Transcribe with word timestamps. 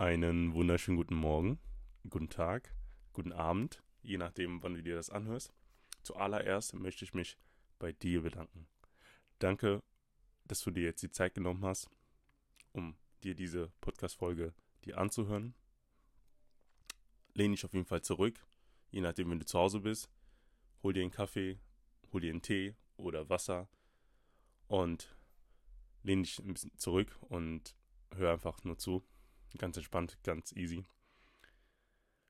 Einen 0.00 0.54
wunderschönen 0.54 0.96
guten 0.96 1.14
Morgen, 1.14 1.58
guten 2.08 2.30
Tag, 2.30 2.74
guten 3.12 3.34
Abend, 3.34 3.82
je 4.00 4.16
nachdem, 4.16 4.62
wann 4.62 4.72
du 4.72 4.82
dir 4.82 4.94
das 4.94 5.10
anhörst. 5.10 5.52
Zuallererst 6.04 6.72
möchte 6.72 7.04
ich 7.04 7.12
mich 7.12 7.36
bei 7.78 7.92
dir 7.92 8.22
bedanken. 8.22 8.66
Danke, 9.40 9.82
dass 10.46 10.62
du 10.62 10.70
dir 10.70 10.84
jetzt 10.84 11.02
die 11.02 11.10
Zeit 11.10 11.34
genommen 11.34 11.66
hast, 11.66 11.90
um 12.72 12.96
dir 13.22 13.34
diese 13.34 13.72
Podcast-Folge 13.82 14.54
dir 14.86 14.96
anzuhören. 14.96 15.52
Lehn 17.34 17.50
dich 17.50 17.66
auf 17.66 17.74
jeden 17.74 17.84
Fall 17.84 18.00
zurück, 18.00 18.42
je 18.90 19.02
nachdem, 19.02 19.30
wenn 19.30 19.40
du 19.40 19.44
zu 19.44 19.58
Hause 19.58 19.80
bist. 19.80 20.08
Hol 20.82 20.94
dir 20.94 21.02
einen 21.02 21.10
Kaffee, 21.10 21.60
hol 22.10 22.22
dir 22.22 22.30
einen 22.30 22.40
Tee 22.40 22.74
oder 22.96 23.28
Wasser 23.28 23.68
und 24.66 25.14
lehn 26.04 26.22
dich 26.22 26.38
ein 26.38 26.54
bisschen 26.54 26.78
zurück 26.78 27.14
und 27.28 27.76
hör 28.14 28.32
einfach 28.32 28.64
nur 28.64 28.78
zu. 28.78 29.04
Ganz 29.58 29.76
entspannt, 29.76 30.18
ganz 30.22 30.52
easy. 30.52 30.84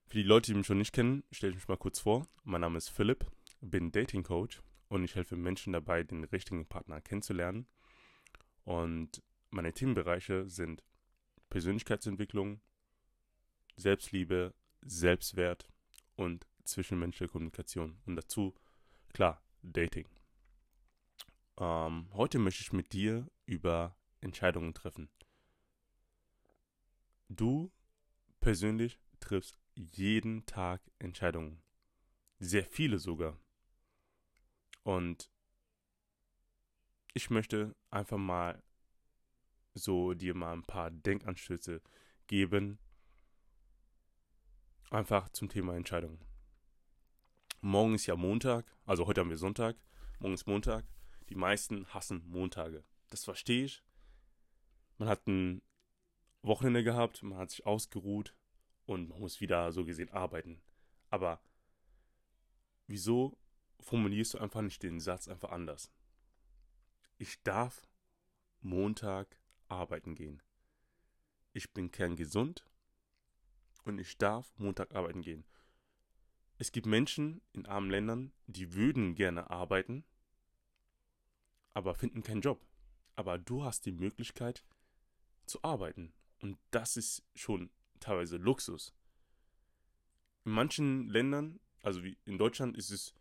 Für 0.07 0.17
die 0.17 0.25
Leute, 0.25 0.51
die 0.51 0.59
mich 0.59 0.67
schon 0.67 0.79
nicht 0.79 0.93
kennen, 0.93 1.23
stelle 1.31 1.51
ich 1.51 1.57
mich 1.57 1.69
mal 1.69 1.77
kurz 1.77 2.01
vor. 2.01 2.27
Mein 2.43 2.63
Name 2.63 2.79
ist 2.79 2.89
Philipp, 2.89 3.27
bin 3.61 3.93
Dating 3.93 4.25
Coach 4.25 4.61
und 4.89 5.05
ich 5.05 5.15
helfe 5.15 5.37
Menschen 5.37 5.73
dabei, 5.73 6.03
den 6.03 6.25
richtigen 6.25 6.67
Partner 6.67 7.01
kennenzulernen. 7.01 7.67
Und 8.65 9.23
meine 9.51 9.73
Themenbereiche 9.73 10.49
sind 10.49 10.83
Persönlichkeitsentwicklung, 11.49 12.61
Selbstliebe, 13.77 14.55
Selbstwert 14.83 15.69
und 16.17 16.47
zwischenmenschliche 16.65 17.31
Kommunikation. 17.31 18.01
Und 18.05 18.17
dazu, 18.17 18.55
klar, 19.13 19.43
Dating. 19.63 20.09
Ähm, 21.59 22.09
heute 22.15 22.39
möchte 22.39 22.63
ich 22.63 22.73
mit 22.73 22.93
dir 22.93 23.29
über 23.47 23.97
Entscheidungen 24.21 24.75
treffen. 24.75 25.09
Du 27.33 27.71
persönlich 28.41 28.99
triffst 29.21 29.57
jeden 29.77 30.45
Tag 30.47 30.83
Entscheidungen. 30.99 31.63
Sehr 32.41 32.65
viele 32.65 32.99
sogar. 32.99 33.39
Und 34.83 35.31
ich 37.15 37.31
möchte 37.31 37.77
einfach 37.89 38.19
mal 38.19 38.61
so 39.75 40.13
dir 40.13 40.35
mal 40.35 40.53
ein 40.53 40.65
paar 40.65 40.91
Denkanstöße 40.91 41.81
geben. 42.27 42.81
Einfach 44.91 45.29
zum 45.29 45.49
Thema 45.49 45.77
Entscheidungen. 45.77 46.25
Morgen 47.61 47.95
ist 47.95 48.07
ja 48.07 48.17
Montag, 48.17 48.67
also 48.87 49.07
heute 49.07 49.21
haben 49.21 49.31
wir 49.31 49.39
Sonntag, 49.39 49.77
morgen 50.19 50.35
ist 50.35 50.49
Montag. 50.49 50.85
Die 51.29 51.37
meisten 51.37 51.87
hassen 51.95 52.29
Montage. 52.29 52.83
Das 53.09 53.23
verstehe 53.23 53.67
ich. 53.67 53.85
Man 54.99 55.09
hat 55.09 55.29
ein 55.29 55.63
Wochenende 56.43 56.83
gehabt, 56.83 57.23
man 57.23 57.39
hat 57.39 57.51
sich 57.51 57.67
ausgeruht 57.67 58.35
und 58.87 59.09
man 59.09 59.21
muss 59.21 59.41
wieder 59.41 59.73
so 59.73 59.85
gesehen 59.85 60.11
arbeiten. 60.11 60.63
Aber 61.11 61.41
wieso 62.87 63.37
formulierst 63.81 64.35
du 64.35 64.39
einfach 64.39 64.63
nicht 64.63 64.83
den 64.83 65.01
Satz 65.01 65.29
einfach 65.29 65.51
anders? 65.51 65.93
Ich 67.19 67.43
darf 67.43 67.87
Montag 68.61 69.39
arbeiten 69.69 70.15
gehen. 70.15 70.43
Ich 71.53 71.73
bin 71.73 71.91
kerngesund 71.91 72.65
und 73.85 73.99
ich 73.99 74.17
darf 74.19 74.53
Montag 74.57 74.95
arbeiten 74.95 75.23
gehen. 75.23 75.45
Es 76.59 76.73
gibt 76.73 76.87
Menschen 76.87 77.41
in 77.53 77.67
armen 77.67 77.91
Ländern, 77.91 78.33
die 78.47 78.75
würden 78.75 79.15
gerne 79.15 79.51
arbeiten, 79.51 80.05
aber 81.75 81.95
finden 81.95 82.23
keinen 82.23 82.43
Job. 82.43 82.67
Aber 83.17 83.39
du 83.39 83.65
hast 83.65 83.87
die 83.87 83.93
Möglichkeit 83.93 84.65
zu 85.47 85.63
arbeiten. 85.63 86.13
Und 86.41 86.59
das 86.71 86.97
ist 86.97 87.23
schon 87.35 87.71
teilweise 88.01 88.37
Luxus. 88.37 88.95
In 90.45 90.53
manchen 90.53 91.09
Ländern, 91.09 91.61
also 91.83 92.03
wie 92.03 92.19
in 92.25 92.39
Deutschland, 92.39 92.77
ist 92.77 92.91
es 92.91 93.15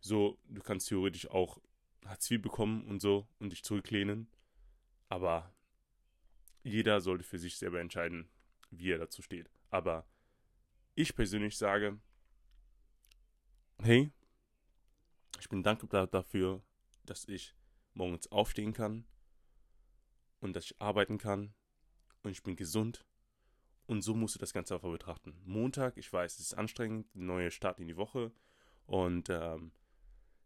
so, 0.00 0.38
du 0.48 0.62
kannst 0.62 0.88
theoretisch 0.88 1.28
auch 1.28 1.60
Hartz 2.04 2.30
IV 2.30 2.42
bekommen 2.42 2.86
und 2.86 3.00
so 3.00 3.28
und 3.38 3.50
dich 3.50 3.62
zurücklehnen. 3.62 4.28
Aber 5.08 5.54
jeder 6.62 7.00
sollte 7.00 7.24
für 7.24 7.38
sich 7.38 7.58
selber 7.58 7.80
entscheiden, 7.80 8.28
wie 8.70 8.90
er 8.90 8.98
dazu 8.98 9.22
steht. 9.22 9.50
Aber 9.70 10.06
ich 10.94 11.14
persönlich 11.14 11.56
sage, 11.58 12.00
hey, 13.82 14.10
ich 15.38 15.48
bin 15.48 15.62
dankbar 15.62 16.06
dafür, 16.06 16.62
dass 17.04 17.28
ich 17.28 17.54
morgens 17.92 18.26
aufstehen 18.32 18.72
kann 18.72 19.04
und 20.40 20.54
dass 20.56 20.64
ich 20.64 20.80
arbeiten 20.80 21.18
kann 21.18 21.54
und 22.24 22.32
ich 22.32 22.42
bin 22.42 22.56
gesund. 22.56 23.04
Und 23.86 24.02
so 24.02 24.14
musst 24.14 24.34
du 24.34 24.38
das 24.38 24.52
Ganze 24.54 24.74
einfach 24.74 24.90
betrachten. 24.90 25.36
Montag, 25.44 25.98
ich 25.98 26.10
weiß, 26.10 26.34
es 26.34 26.40
ist 26.40 26.54
anstrengend, 26.54 27.14
neue 27.14 27.50
Start 27.50 27.78
in 27.78 27.86
die 27.86 27.96
Woche 27.96 28.32
und 28.86 29.28
ähm, 29.28 29.72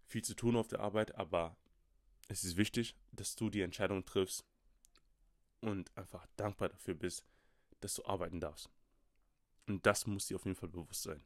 viel 0.04 0.22
zu 0.22 0.34
tun 0.34 0.56
auf 0.56 0.68
der 0.68 0.80
Arbeit, 0.80 1.14
aber 1.14 1.56
es 2.26 2.42
ist 2.42 2.56
wichtig, 2.56 2.96
dass 3.12 3.36
du 3.36 3.48
die 3.48 3.62
Entscheidung 3.62 4.04
triffst 4.04 4.44
und 5.60 5.96
einfach 5.96 6.26
dankbar 6.36 6.68
dafür 6.70 6.94
bist, 6.94 7.24
dass 7.80 7.94
du 7.94 8.04
arbeiten 8.04 8.40
darfst. 8.40 8.68
Und 9.68 9.86
das 9.86 10.06
muss 10.06 10.26
dir 10.26 10.36
auf 10.36 10.44
jeden 10.44 10.56
Fall 10.56 10.68
bewusst 10.68 11.02
sein. 11.02 11.22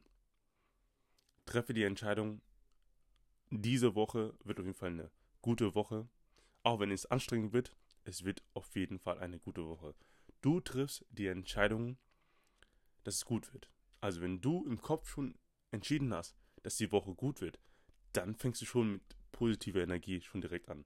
Treffe 1.45 1.73
die 1.73 1.83
Entscheidung, 1.83 2.41
diese 3.49 3.95
Woche 3.95 4.35
wird 4.43 4.59
auf 4.59 4.65
jeden 4.65 4.77
Fall 4.77 4.91
eine 4.91 5.11
gute 5.41 5.73
Woche. 5.73 6.07
Auch 6.61 6.79
wenn 6.79 6.91
es 6.91 7.05
anstrengend 7.07 7.53
wird, 7.53 7.75
es 8.03 8.23
wird 8.23 8.43
auf 8.53 8.75
jeden 8.75 8.99
Fall 8.99 9.19
eine 9.19 9.39
gute 9.39 9.65
Woche. 9.65 9.95
Du 10.43 10.59
triffst 10.59 11.05
die 11.09 11.27
Entscheidung, 11.27 11.97
dass 13.05 13.15
es 13.15 13.23
gut 13.23 13.53
wird. 13.53 13.69
Also 14.01 14.19
wenn 14.19 14.41
du 14.41 14.65
im 14.65 14.81
Kopf 14.81 15.07
schon 15.07 15.39
entschieden 15.71 16.13
hast, 16.13 16.35
dass 16.63 16.75
die 16.75 16.91
Woche 16.91 17.15
gut 17.15 17.39
wird, 17.39 17.61
dann 18.11 18.35
fängst 18.35 18.61
du 18.61 18.65
schon 18.65 18.91
mit 18.91 19.03
positiver 19.31 19.81
Energie 19.81 20.19
schon 20.19 20.41
direkt 20.41 20.67
an. 20.67 20.83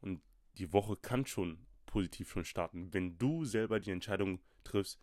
Und 0.00 0.22
die 0.54 0.72
Woche 0.72 0.96
kann 0.96 1.26
schon 1.26 1.66
positiv 1.84 2.30
schon 2.30 2.46
starten, 2.46 2.94
wenn 2.94 3.18
du 3.18 3.44
selber 3.44 3.78
die 3.78 3.90
Entscheidung 3.90 4.40
triffst, 4.64 4.98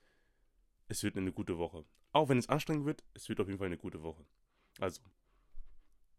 es 0.88 1.04
wird 1.04 1.16
eine 1.16 1.32
gute 1.32 1.60
Woche. 1.60 1.86
Auch 2.12 2.28
wenn 2.28 2.40
es 2.40 2.50
anstrengend 2.50 2.88
wird, 2.88 3.04
es 3.14 3.30
wird 3.30 3.40
auf 3.40 3.48
jeden 3.48 3.60
Fall 3.60 3.68
eine 3.68 3.78
gute 3.78 4.02
Woche. 4.02 4.26
Also, 4.80 5.04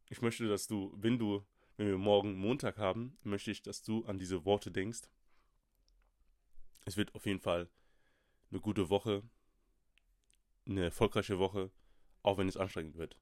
ich 0.09 0.23
möchte, 0.23 0.47
dass 0.47 0.69
du, 0.69 0.95
wenn 0.97 1.19
du, 1.19 1.45
wenn 1.77 1.89
wir 1.89 1.99
morgen 1.99 2.37
Montag 2.37 2.79
haben, 2.79 3.19
möchte 3.25 3.51
ich, 3.51 3.61
dass 3.63 3.83
du 3.83 4.05
an 4.05 4.19
diese 4.19 4.45
Worte 4.45 4.71
denkst 4.71 5.09
es 6.85 6.97
wird 6.97 7.15
auf 7.15 7.27
jeden 7.27 7.41
Fall 7.41 7.69
eine 8.51 8.61
gute 8.61 8.91
Woche, 8.91 9.23
eine 10.67 10.85
erfolgreiche 10.85 11.39
Woche, 11.39 11.71
auch 12.23 12.39
wenn 12.39 12.49
es 12.49 12.57
anstrengend 12.57 12.97
wird. 12.97 13.17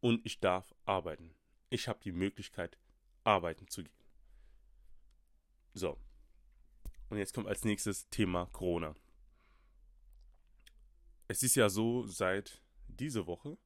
Und 0.00 0.24
ich 0.24 0.40
darf 0.40 0.74
arbeiten. 0.84 1.34
Ich 1.70 1.88
habe 1.88 2.00
die 2.02 2.12
Möglichkeit, 2.12 2.78
arbeiten 3.24 3.68
zu 3.68 3.82
gehen. 3.82 3.92
So. 5.74 5.98
Und 7.08 7.18
jetzt 7.18 7.34
kommt 7.34 7.48
als 7.48 7.64
nächstes 7.64 8.08
Thema 8.08 8.46
Corona. 8.46 8.94
Es 11.28 11.42
ist 11.42 11.56
ja 11.56 11.68
so, 11.68 12.06
seit 12.06 12.62
dieser 12.88 13.26
Woche, 13.26 13.58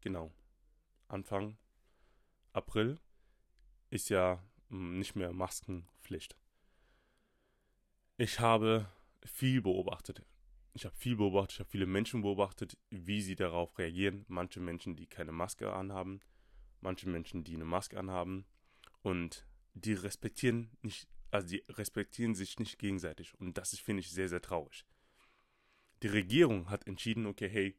genau, 0.00 0.32
Anfang 1.06 1.56
April, 2.52 2.98
ist 3.90 4.10
ja 4.10 4.42
hm, 4.68 4.98
nicht 4.98 5.14
mehr 5.14 5.32
Maskenpflicht. 5.32 6.36
Ich 8.20 8.40
habe 8.40 8.90
viel 9.24 9.62
beobachtet. 9.62 10.26
Ich 10.74 10.84
habe 10.84 10.96
viel 10.96 11.14
beobachtet, 11.14 11.52
ich 11.52 11.60
habe 11.60 11.70
viele 11.70 11.86
Menschen 11.86 12.22
beobachtet, 12.22 12.76
wie 12.90 13.22
sie 13.22 13.36
darauf 13.36 13.78
reagieren. 13.78 14.24
Manche 14.26 14.58
Menschen, 14.58 14.96
die 14.96 15.06
keine 15.06 15.30
Maske 15.30 15.72
anhaben, 15.72 16.18
manche 16.80 17.08
Menschen, 17.08 17.44
die 17.44 17.54
eine 17.54 17.64
Maske 17.64 17.96
anhaben 17.96 18.44
und 19.02 19.46
die 19.74 19.92
respektieren 19.92 20.76
nicht, 20.82 21.06
also 21.30 21.46
die 21.46 21.62
respektieren 21.68 22.34
sich 22.34 22.58
nicht 22.58 22.80
gegenseitig 22.80 23.38
und 23.38 23.56
das 23.56 23.78
finde 23.78 24.00
ich, 24.00 24.10
sehr, 24.10 24.28
sehr 24.28 24.42
traurig. 24.42 24.84
Die 26.02 26.08
Regierung 26.08 26.70
hat 26.70 26.88
entschieden, 26.88 27.24
okay, 27.24 27.48
hey, 27.48 27.78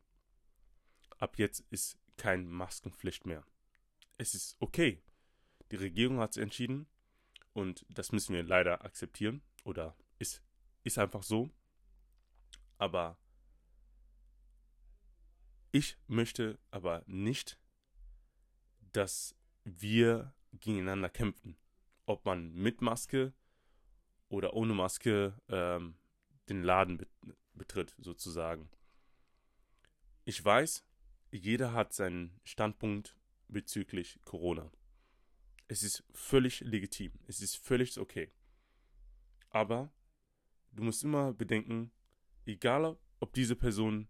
ab 1.18 1.38
jetzt 1.38 1.66
ist 1.70 1.98
kein 2.16 2.48
Maskenpflicht 2.48 3.26
mehr. 3.26 3.44
Es 4.18 4.34
ist 4.36 4.56
okay. 4.62 5.02
Die 5.72 5.76
Regierung 5.76 6.20
hat 6.20 6.32
es 6.32 6.38
entschieden 6.38 6.88
und 7.52 7.86
das 7.90 8.14
müssen 8.14 8.34
wir 8.34 8.44
leider 8.44 8.86
akzeptieren 8.86 9.42
oder 9.66 9.98
ist, 10.20 10.44
ist 10.84 10.98
einfach 10.98 11.24
so. 11.24 11.50
Aber 12.78 13.18
ich 15.72 15.98
möchte 16.08 16.60
aber 16.72 17.04
nicht, 17.08 17.60
dass 18.92 19.36
wir 19.64 20.34
gegeneinander 20.54 21.10
kämpfen. 21.10 21.58
Ob 22.06 22.26
man 22.26 22.54
mit 22.54 22.82
Maske 22.82 23.34
oder 24.30 24.54
ohne 24.54 24.74
Maske 24.74 25.40
ähm, 25.48 25.96
den 26.48 26.64
Laden 26.64 27.06
betritt, 27.54 27.96
sozusagen. 28.00 28.70
Ich 30.26 30.44
weiß, 30.44 30.84
jeder 31.32 31.74
hat 31.74 31.94
seinen 31.94 32.40
Standpunkt 32.44 33.16
bezüglich 33.48 34.20
Corona. 34.26 34.72
Es 35.68 35.84
ist 35.84 36.04
völlig 36.14 36.62
legitim. 36.62 37.12
Es 37.28 37.42
ist 37.42 37.58
völlig 37.58 38.00
okay. 38.00 38.32
Aber 39.52 39.92
du 40.72 40.84
musst 40.84 41.04
immer 41.04 41.34
bedenken, 41.34 41.92
egal 42.46 42.98
ob 43.20 43.34
diese 43.34 43.56
Person 43.56 44.08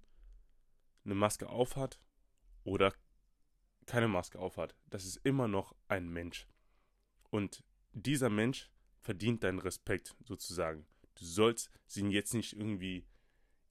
eine 1.06 1.16
Maske 1.16 1.50
aufhat 1.50 2.00
oder 2.64 2.94
keine 3.86 4.08
Maske 4.08 4.38
aufhat. 4.38 4.76
Das 4.88 5.06
ist 5.06 5.18
immer 5.24 5.48
noch 5.48 5.76
ein 5.88 6.10
Mensch. 6.10 6.48
Und 7.32 7.64
dieser 7.94 8.30
Mensch 8.30 8.70
verdient 9.00 9.44
deinen 9.44 9.60
Respekt 9.60 10.16
sozusagen. 10.24 10.86
Du 11.16 11.26
sollst 11.26 11.72
ihn 11.96 12.12
jetzt 12.12 12.34
nicht 12.34 12.54
irgendwie, 12.54 13.08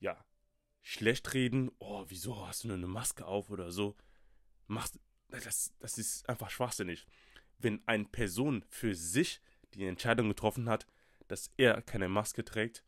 ja, 0.00 0.24
schlecht 0.82 1.34
reden. 1.34 1.70
Oh, 1.78 2.04
wieso 2.08 2.46
hast 2.46 2.64
du 2.64 2.68
nur 2.68 2.76
eine 2.76 2.88
Maske 2.88 3.26
auf 3.26 3.50
oder 3.50 3.70
so? 3.70 3.96
Machst, 4.66 4.98
das, 5.28 5.72
das 5.78 5.98
ist 5.98 6.28
einfach 6.28 6.50
schwachsinnig. 6.50 7.06
Wenn 7.58 7.86
eine 7.86 8.04
Person 8.04 8.64
für 8.68 8.94
sich 8.94 9.40
die 9.74 9.84
Entscheidung 9.84 10.28
getroffen 10.28 10.68
hat, 10.68 10.86
dass 11.28 11.50
er 11.56 11.80
keine 11.82 12.08
Maske 12.08 12.44
trägt, 12.44 12.84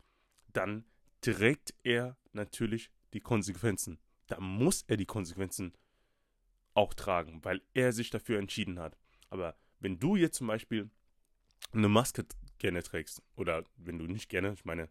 dann 0.53 0.85
trägt 1.21 1.75
er 1.83 2.17
natürlich 2.33 2.91
die 3.13 3.21
Konsequenzen. 3.21 3.99
Da 4.27 4.41
muss 4.41 4.85
er 4.87 4.97
die 4.97 5.07
Konsequenzen 5.07 5.75
auch 6.75 6.95
tragen, 6.95 7.45
weil 7.45 7.63
er 7.75 7.93
sich 7.93 8.11
dafür 8.11 8.39
entschieden 8.39 8.79
hat. 8.79 8.97
Aber 9.29 9.57
wenn 9.81 9.99
du 9.99 10.17
jetzt 10.17 10.37
zum 10.37 10.47
Beispiel 10.47 10.91
eine 11.73 11.89
Maske 11.89 12.27
gerne 12.59 12.83
trägst, 12.83 13.23
oder 13.37 13.65
wenn 13.77 13.99
du 13.99 14.07
nicht 14.07 14.29
gerne, 14.29 14.53
ich 14.53 14.65
meine, 14.65 14.89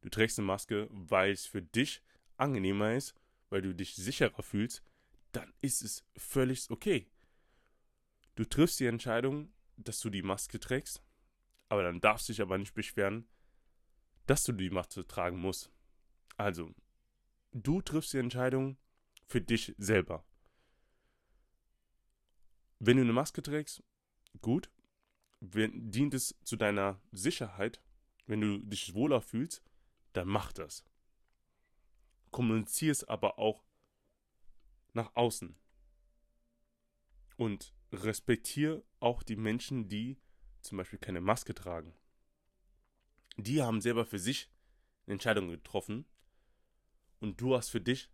du 0.00 0.08
trägst 0.08 0.38
eine 0.38 0.46
Maske, 0.46 0.88
weil 0.90 1.32
es 1.32 1.46
für 1.46 1.62
dich 1.62 2.02
angenehmer 2.36 2.94
ist, 2.94 3.14
weil 3.50 3.62
du 3.62 3.74
dich 3.74 3.94
sicherer 3.94 4.42
fühlst, 4.42 4.82
dann 5.32 5.52
ist 5.60 5.82
es 5.82 6.04
völlig 6.16 6.70
okay. 6.70 7.06
Du 8.36 8.44
triffst 8.44 8.80
die 8.80 8.86
Entscheidung, 8.86 9.52
dass 9.76 10.00
du 10.00 10.10
die 10.10 10.22
Maske 10.22 10.60
trägst, 10.60 11.02
aber 11.74 11.82
dann 11.82 12.00
darfst 12.00 12.28
du 12.28 12.32
dich 12.32 12.40
aber 12.40 12.58
nicht 12.58 12.74
beschweren, 12.74 13.28
dass 14.26 14.44
du 14.44 14.52
die 14.52 14.70
Maske 14.70 15.06
tragen 15.06 15.38
musst. 15.38 15.70
Also, 16.36 16.74
du 17.52 17.82
triffst 17.82 18.12
die 18.12 18.18
Entscheidung 18.18 18.78
für 19.26 19.40
dich 19.40 19.74
selber. 19.78 20.24
Wenn 22.78 22.96
du 22.96 23.02
eine 23.02 23.12
Maske 23.12 23.42
trägst, 23.42 23.82
gut. 24.40 24.70
Wenn, 25.40 25.90
dient 25.90 26.14
es 26.14 26.34
zu 26.42 26.56
deiner 26.56 27.00
Sicherheit, 27.12 27.82
wenn 28.26 28.40
du 28.40 28.58
dich 28.58 28.94
wohler 28.94 29.20
fühlst, 29.20 29.62
dann 30.14 30.28
mach 30.28 30.52
das. 30.52 30.84
Kommunizier 32.30 32.92
es 32.92 33.04
aber 33.04 33.38
auch 33.38 33.64
nach 34.94 35.14
außen. 35.14 35.54
Und 37.36 37.74
respektiere 37.92 38.84
auch 39.00 39.22
die 39.22 39.36
Menschen, 39.36 39.88
die 39.88 40.18
zum 40.64 40.78
Beispiel 40.78 40.98
keine 40.98 41.20
Maske 41.20 41.54
tragen. 41.54 41.94
Die 43.36 43.62
haben 43.62 43.80
selber 43.80 44.04
für 44.06 44.18
sich 44.18 44.50
eine 45.06 45.14
Entscheidung 45.14 45.48
getroffen 45.48 46.06
und 47.20 47.40
du 47.40 47.56
hast 47.56 47.70
für 47.70 47.80
dich 47.80 48.10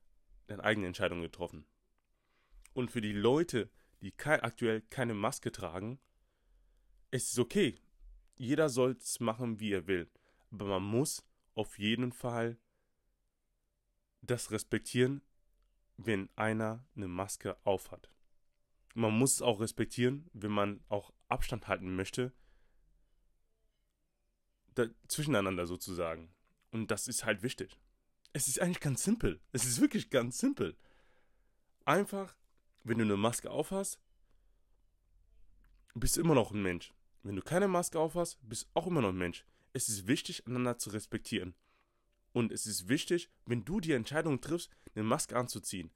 deine 0.46 0.64
eigene 0.64 0.86
Entscheidung 0.86 1.20
getroffen. 1.20 1.64
Und 2.72 2.90
für 2.90 3.00
die 3.00 3.12
Leute, 3.12 3.70
die 4.00 4.12
ke 4.12 4.42
aktuell 4.42 4.82
keine 4.82 5.14
Maske 5.14 5.52
tragen, 5.52 6.00
es 7.10 7.30
ist 7.30 7.38
okay. 7.38 7.78
Jeder 8.36 8.68
soll 8.68 8.92
es 8.92 9.20
machen, 9.20 9.60
wie 9.60 9.72
er 9.72 9.86
will. 9.86 10.10
Aber 10.50 10.66
man 10.66 10.82
muss 10.82 11.26
auf 11.54 11.78
jeden 11.78 12.12
Fall 12.12 12.58
das 14.22 14.50
respektieren, 14.50 15.22
wenn 15.96 16.30
einer 16.36 16.86
eine 16.94 17.08
Maske 17.08 17.56
aufhat. 17.64 18.10
Man 18.94 19.16
muss 19.16 19.34
es 19.34 19.42
auch 19.42 19.60
respektieren, 19.60 20.28
wenn 20.32 20.50
man 20.50 20.82
auch 20.88 21.12
Abstand 21.28 21.68
halten 21.68 21.94
möchte, 21.94 22.32
zwischeneinander 25.08 25.66
sozusagen. 25.66 26.32
Und 26.70 26.90
das 26.90 27.08
ist 27.08 27.24
halt 27.24 27.42
wichtig. 27.42 27.78
Es 28.32 28.48
ist 28.48 28.60
eigentlich 28.60 28.80
ganz 28.80 29.02
simpel. 29.02 29.40
Es 29.52 29.64
ist 29.64 29.80
wirklich 29.80 30.10
ganz 30.10 30.38
simpel. 30.38 30.76
Einfach, 31.84 32.36
wenn 32.84 32.98
du 32.98 33.04
eine 33.04 33.16
Maske 33.16 33.50
aufhast, 33.50 33.98
bist 35.94 36.16
du 36.16 36.20
immer 36.20 36.34
noch 36.34 36.52
ein 36.52 36.62
Mensch. 36.62 36.92
Wenn 37.22 37.36
du 37.36 37.42
keine 37.42 37.68
Maske 37.68 37.98
aufhast, 37.98 38.38
bist 38.42 38.64
du 38.64 38.68
auch 38.74 38.86
immer 38.86 39.02
noch 39.02 39.08
ein 39.10 39.18
Mensch. 39.18 39.44
Es 39.72 39.88
ist 39.88 40.06
wichtig, 40.06 40.46
einander 40.46 40.78
zu 40.78 40.90
respektieren. 40.90 41.54
Und 42.32 42.52
es 42.52 42.66
ist 42.66 42.88
wichtig, 42.88 43.28
wenn 43.46 43.64
du 43.64 43.80
die 43.80 43.92
Entscheidung 43.92 44.40
triffst, 44.40 44.70
eine 44.94 45.04
Maske 45.04 45.36
anzuziehen, 45.36 45.90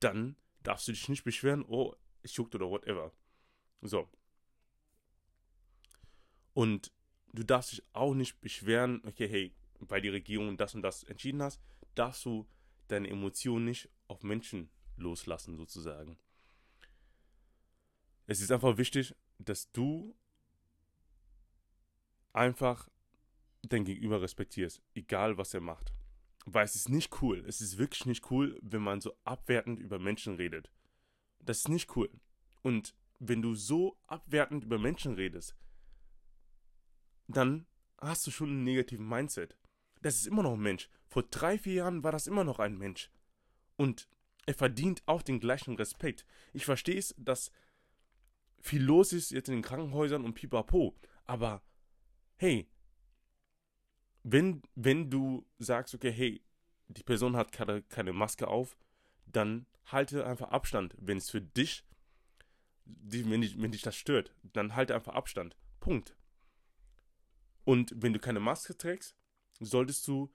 dann 0.00 0.36
darfst 0.62 0.88
du 0.88 0.92
dich 0.92 1.08
nicht 1.08 1.24
beschweren, 1.24 1.64
oh, 1.68 1.94
es 2.22 2.34
juckt 2.36 2.54
oder 2.54 2.70
whatever. 2.70 3.12
So. 3.82 4.08
Und 6.54 6.92
du 7.34 7.44
darfst 7.44 7.72
dich 7.72 7.82
auch 7.92 8.14
nicht 8.14 8.40
beschweren, 8.40 9.02
okay, 9.04 9.28
hey, 9.28 9.52
weil 9.80 10.00
die 10.00 10.08
Regierung 10.08 10.56
das 10.56 10.74
und 10.74 10.82
das 10.82 11.04
entschieden 11.04 11.42
hast, 11.42 11.60
darfst 11.94 12.24
du 12.24 12.46
deine 12.88 13.08
Emotionen 13.08 13.64
nicht 13.64 13.88
auf 14.08 14.22
Menschen 14.22 14.70
loslassen, 14.96 15.56
sozusagen. 15.56 16.16
Es 18.26 18.40
ist 18.40 18.52
einfach 18.52 18.78
wichtig, 18.78 19.14
dass 19.38 19.70
du 19.72 20.14
einfach 22.32 22.88
dein 23.62 23.84
Gegenüber 23.84 24.22
respektierst, 24.22 24.80
egal 24.94 25.36
was 25.36 25.54
er 25.54 25.60
macht. 25.60 25.92
Weil 26.46 26.64
es 26.64 26.74
ist 26.74 26.88
nicht 26.88 27.22
cool, 27.22 27.44
es 27.46 27.60
ist 27.60 27.78
wirklich 27.78 28.06
nicht 28.06 28.30
cool, 28.30 28.58
wenn 28.62 28.82
man 28.82 29.00
so 29.00 29.16
abwertend 29.24 29.80
über 29.80 29.98
Menschen 29.98 30.36
redet. 30.36 30.70
Das 31.40 31.58
ist 31.58 31.68
nicht 31.68 31.96
cool. 31.96 32.10
Und 32.62 32.94
wenn 33.18 33.42
du 33.42 33.54
so 33.54 33.96
abwertend 34.06 34.64
über 34.64 34.78
Menschen 34.78 35.14
redest, 35.14 35.56
dann 37.28 37.66
hast 37.98 38.26
du 38.26 38.30
schon 38.30 38.50
einen 38.50 38.64
negativen 38.64 39.08
Mindset. 39.08 39.56
Das 40.02 40.16
ist 40.16 40.26
immer 40.26 40.42
noch 40.42 40.54
ein 40.54 40.60
Mensch. 40.60 40.88
Vor 41.08 41.22
drei, 41.22 41.58
vier 41.58 41.74
Jahren 41.74 42.04
war 42.04 42.12
das 42.12 42.26
immer 42.26 42.44
noch 42.44 42.58
ein 42.58 42.76
Mensch. 42.76 43.10
Und 43.76 44.08
er 44.46 44.54
verdient 44.54 45.02
auch 45.06 45.22
den 45.22 45.40
gleichen 45.40 45.76
Respekt. 45.76 46.26
Ich 46.52 46.64
verstehe 46.64 46.98
es, 46.98 47.14
dass 47.16 47.50
viel 48.60 48.82
los 48.82 49.12
ist 49.12 49.30
jetzt 49.30 49.48
in 49.48 49.56
den 49.56 49.62
Krankenhäusern 49.62 50.24
und 50.24 50.34
pipapo. 50.34 50.94
Aber 51.24 51.62
hey, 52.36 52.68
wenn, 54.22 54.62
wenn 54.74 55.10
du 55.10 55.46
sagst, 55.58 55.94
okay, 55.94 56.12
hey, 56.12 56.42
die 56.88 57.02
Person 57.02 57.36
hat 57.36 57.52
keine, 57.52 57.82
keine 57.82 58.12
Maske 58.12 58.48
auf, 58.48 58.76
dann 59.26 59.66
halte 59.86 60.26
einfach 60.26 60.50
Abstand. 60.50 60.94
Wenn 60.98 61.18
es 61.18 61.30
für 61.30 61.40
dich, 61.40 61.84
wenn, 62.84 63.40
dich, 63.40 63.60
wenn 63.60 63.72
dich 63.72 63.82
das 63.82 63.96
stört, 63.96 64.34
dann 64.42 64.74
halte 64.74 64.94
einfach 64.94 65.14
Abstand. 65.14 65.56
Punkt. 65.80 66.16
Und 67.64 67.94
wenn 67.96 68.12
du 68.12 68.18
keine 68.18 68.40
Maske 68.40 68.76
trägst, 68.76 69.14
solltest 69.60 70.06
du 70.06 70.30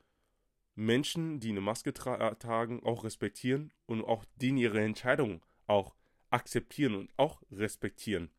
Menschen, 0.76 1.40
die 1.40 1.50
eine 1.50 1.62
Maske 1.62 1.94
tra 1.94 2.36
tragen, 2.36 2.84
auch 2.84 3.04
respektieren 3.04 3.74
und 3.86 4.04
auch 4.04 4.26
denen 4.36 4.58
ihre 4.58 4.82
Entscheidung 4.82 5.42
auch 5.68 5.96
akzeptieren 6.30 6.96
und 6.96 7.12
auch 7.18 7.42
respektieren. 7.52 8.30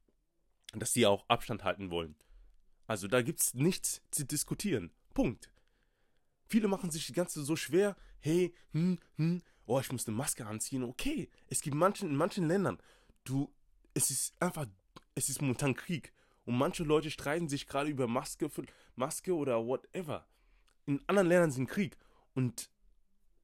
Dass 0.72 0.92
sie 0.92 1.06
auch 1.06 1.28
Abstand 1.28 1.64
halten 1.64 1.90
wollen. 1.90 2.16
Also 2.86 3.08
da 3.08 3.22
gibt 3.22 3.40
es 3.40 3.54
nichts 3.54 4.02
zu 4.10 4.24
diskutieren. 4.24 4.90
Punkt. 5.14 5.50
Viele 6.46 6.66
machen 6.66 6.90
sich 6.90 7.06
die 7.06 7.12
ganze 7.12 7.44
so 7.44 7.56
schwer. 7.56 7.96
Hey, 8.20 8.54
hm, 8.72 8.98
hm, 9.16 9.42
oh, 9.66 9.78
ich 9.78 9.92
muss 9.92 10.06
eine 10.08 10.16
Maske 10.16 10.46
anziehen. 10.46 10.82
Okay, 10.82 11.28
es 11.48 11.60
gibt 11.60 11.76
manchen, 11.76 12.10
in 12.10 12.16
manchen 12.16 12.48
Ländern, 12.48 12.78
du, 13.24 13.52
es 13.94 14.10
ist 14.10 14.34
einfach, 14.40 14.66
es 15.14 15.28
ist 15.28 15.40
momentan 15.40 15.74
Krieg. 15.74 16.12
Und 16.50 16.58
manche 16.58 16.82
Leute 16.82 17.12
streiten 17.12 17.48
sich 17.48 17.68
gerade 17.68 17.90
über 17.90 18.08
Maske, 18.08 18.50
Maske 18.96 19.32
oder 19.36 19.64
whatever. 19.64 20.26
In 20.84 21.00
anderen 21.06 21.28
Ländern 21.28 21.52
sind 21.52 21.68
Krieg. 21.68 21.96
Und, 22.34 22.72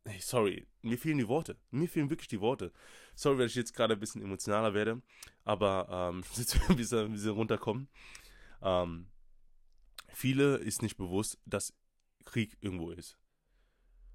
hey, 0.04 0.18
sorry, 0.18 0.66
mir 0.82 0.98
fehlen 0.98 1.18
die 1.18 1.28
Worte. 1.28 1.56
Mir 1.70 1.88
fehlen 1.88 2.10
wirklich 2.10 2.26
die 2.26 2.40
Worte. 2.40 2.72
Sorry, 3.14 3.38
wenn 3.38 3.46
ich 3.46 3.54
jetzt 3.54 3.74
gerade 3.74 3.94
ein 3.94 4.00
bisschen 4.00 4.22
emotionaler 4.22 4.74
werde. 4.74 5.02
Aber, 5.44 5.86
ähm, 5.88 6.18
ich 6.24 6.28
muss 6.30 6.38
jetzt 6.38 6.68
ein 6.68 6.76
bisschen, 6.76 6.98
ein 7.06 7.12
bisschen 7.12 7.30
runterkommen. 7.30 7.86
Ähm, 8.60 9.06
viele 10.08 10.56
ist 10.56 10.82
nicht 10.82 10.96
bewusst, 10.96 11.38
dass 11.46 11.72
Krieg 12.24 12.56
irgendwo 12.60 12.90
ist. 12.90 13.16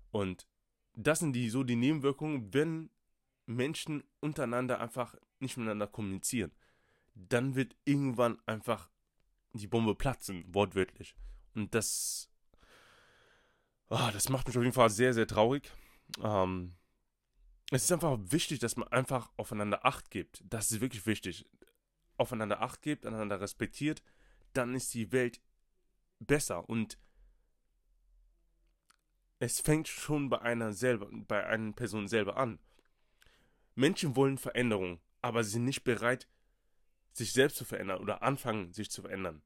Und 0.10 0.50
das 0.96 1.20
sind 1.20 1.32
die 1.32 1.50
so 1.50 1.64
die 1.64 1.78
Nebenwirkungen, 1.78 2.54
wenn 2.54 2.90
Menschen 3.46 4.04
untereinander 4.20 4.82
einfach 4.82 5.16
nicht 5.40 5.56
miteinander 5.56 5.88
kommunizieren. 5.88 6.52
Dann 7.14 7.56
wird 7.56 7.76
irgendwann 7.86 8.38
einfach 8.46 8.90
die 9.54 9.68
Bombe 9.68 9.96
platzen, 9.96 10.44
wortwörtlich. 10.48 11.16
Und 11.56 11.76
das, 11.76 12.30
oh, 13.90 14.10
das 14.14 14.30
macht 14.30 14.48
mich 14.48 14.58
auf 14.58 14.64
jeden 14.64 14.74
Fall 14.74 14.90
sehr, 14.90 15.14
sehr 15.14 15.28
traurig. 15.28 15.72
Ähm, 16.22 16.76
es 17.72 17.84
ist 17.86 17.92
einfach 17.92 18.18
wichtig, 18.22 18.60
dass 18.60 18.76
man 18.76 18.88
einfach 18.90 19.32
aufeinander 19.38 19.86
Acht 19.86 20.10
gibt. 20.12 20.44
Das 20.46 20.72
ist 20.72 20.82
wirklich 20.82 21.06
wichtig. 21.06 21.46
Aufeinander 22.18 22.62
Acht 22.62 22.82
gibt, 22.82 23.06
einander 23.06 23.40
respektiert, 23.40 24.04
dann 24.54 24.76
ist 24.76 24.94
die 24.94 25.12
Welt 25.12 25.42
besser 26.20 26.70
und 26.70 26.98
es 29.40 29.60
fängt 29.60 29.88
schon 29.88 30.30
bei 30.30 30.40
einer 30.42 30.72
selber, 30.72 31.10
bei 31.12 31.46
einer 31.48 31.72
Person 31.72 32.08
selber 32.08 32.38
an. 32.38 32.60
Menschen 33.74 34.16
wollen 34.16 34.38
Veränderung, 34.38 35.00
aber 35.22 35.44
sie 35.44 35.52
sind 35.52 35.66
nicht 35.66 35.84
bereit, 35.84 36.28
sich 37.14 37.34
selbst 37.34 37.58
zu 37.58 37.66
verändern 37.66 38.00
oder 38.00 38.22
anfangen, 38.22 38.74
sich 38.74 38.90
zu 38.90 39.02
verändern. 39.02 39.42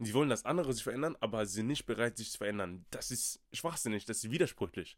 Sie 0.00 0.14
wollen, 0.14 0.28
dass 0.28 0.44
andere 0.44 0.72
sich 0.72 0.84
verändern, 0.84 1.16
aber 1.20 1.44
sie 1.44 1.54
sind 1.54 1.66
nicht 1.66 1.86
bereit, 1.86 2.16
sich 2.16 2.30
zu 2.30 2.38
verändern. 2.38 2.86
Das 2.90 3.10
ist 3.10 3.40
schwachsinnig, 3.52 4.04
das 4.04 4.18
ist 4.18 4.30
widersprüchlich. 4.30 4.96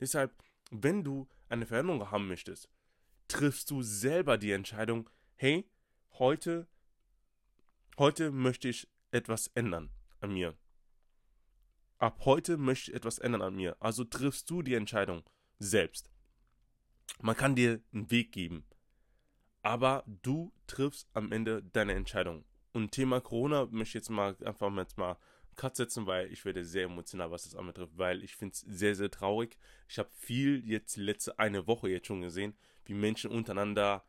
Deshalb, 0.00 0.32
wenn 0.70 1.02
du 1.02 1.28
eine 1.48 1.66
Veränderung 1.66 2.10
haben 2.10 2.28
möchtest, 2.28 2.68
triffst 3.26 3.70
du 3.70 3.82
selber 3.82 4.38
die 4.38 4.52
Entscheidung, 4.52 5.10
hey, 5.34 5.68
heute, 6.18 6.68
heute 7.98 8.30
möchte 8.30 8.68
ich 8.68 8.88
etwas 9.10 9.48
ändern 9.48 9.90
an 10.20 10.32
mir. 10.32 10.56
Ab 11.98 12.20
heute 12.24 12.58
möchte 12.58 12.90
ich 12.90 12.96
etwas 12.96 13.18
ändern 13.18 13.42
an 13.42 13.56
mir. 13.56 13.76
Also 13.80 14.04
triffst 14.04 14.48
du 14.50 14.62
die 14.62 14.74
Entscheidung 14.74 15.24
selbst. 15.58 16.10
Man 17.20 17.36
kann 17.36 17.56
dir 17.56 17.80
einen 17.92 18.10
Weg 18.10 18.30
geben, 18.30 18.64
aber 19.62 20.04
du 20.06 20.52
triffst 20.66 21.08
am 21.14 21.32
Ende 21.32 21.62
deine 21.62 21.94
Entscheidung. 21.94 22.44
Und 22.72 22.92
Thema 22.92 23.20
Corona 23.20 23.66
möchte 23.66 23.82
ich 23.90 23.94
jetzt 23.94 24.10
mal 24.10 24.36
einfach 24.44 24.70
mal, 24.70 24.82
jetzt 24.82 24.98
mal 24.98 25.16
Cut 25.56 25.76
setzen, 25.76 26.06
weil 26.06 26.32
ich 26.32 26.44
werde 26.44 26.64
sehr 26.64 26.84
emotional, 26.84 27.30
was 27.30 27.42
das 27.42 27.56
anbetrifft, 27.56 27.98
weil 27.98 28.22
ich 28.22 28.36
finde 28.36 28.52
es 28.52 28.60
sehr, 28.60 28.94
sehr 28.94 29.10
traurig. 29.10 29.58
Ich 29.88 29.98
habe 29.98 30.08
viel 30.14 30.64
jetzt 30.66 30.96
letzte 30.96 31.38
eine 31.38 31.66
Woche 31.66 31.88
jetzt 31.88 32.06
schon 32.06 32.22
gesehen, 32.22 32.56
wie 32.84 32.94
Menschen 32.94 33.30
untereinander 33.30 34.04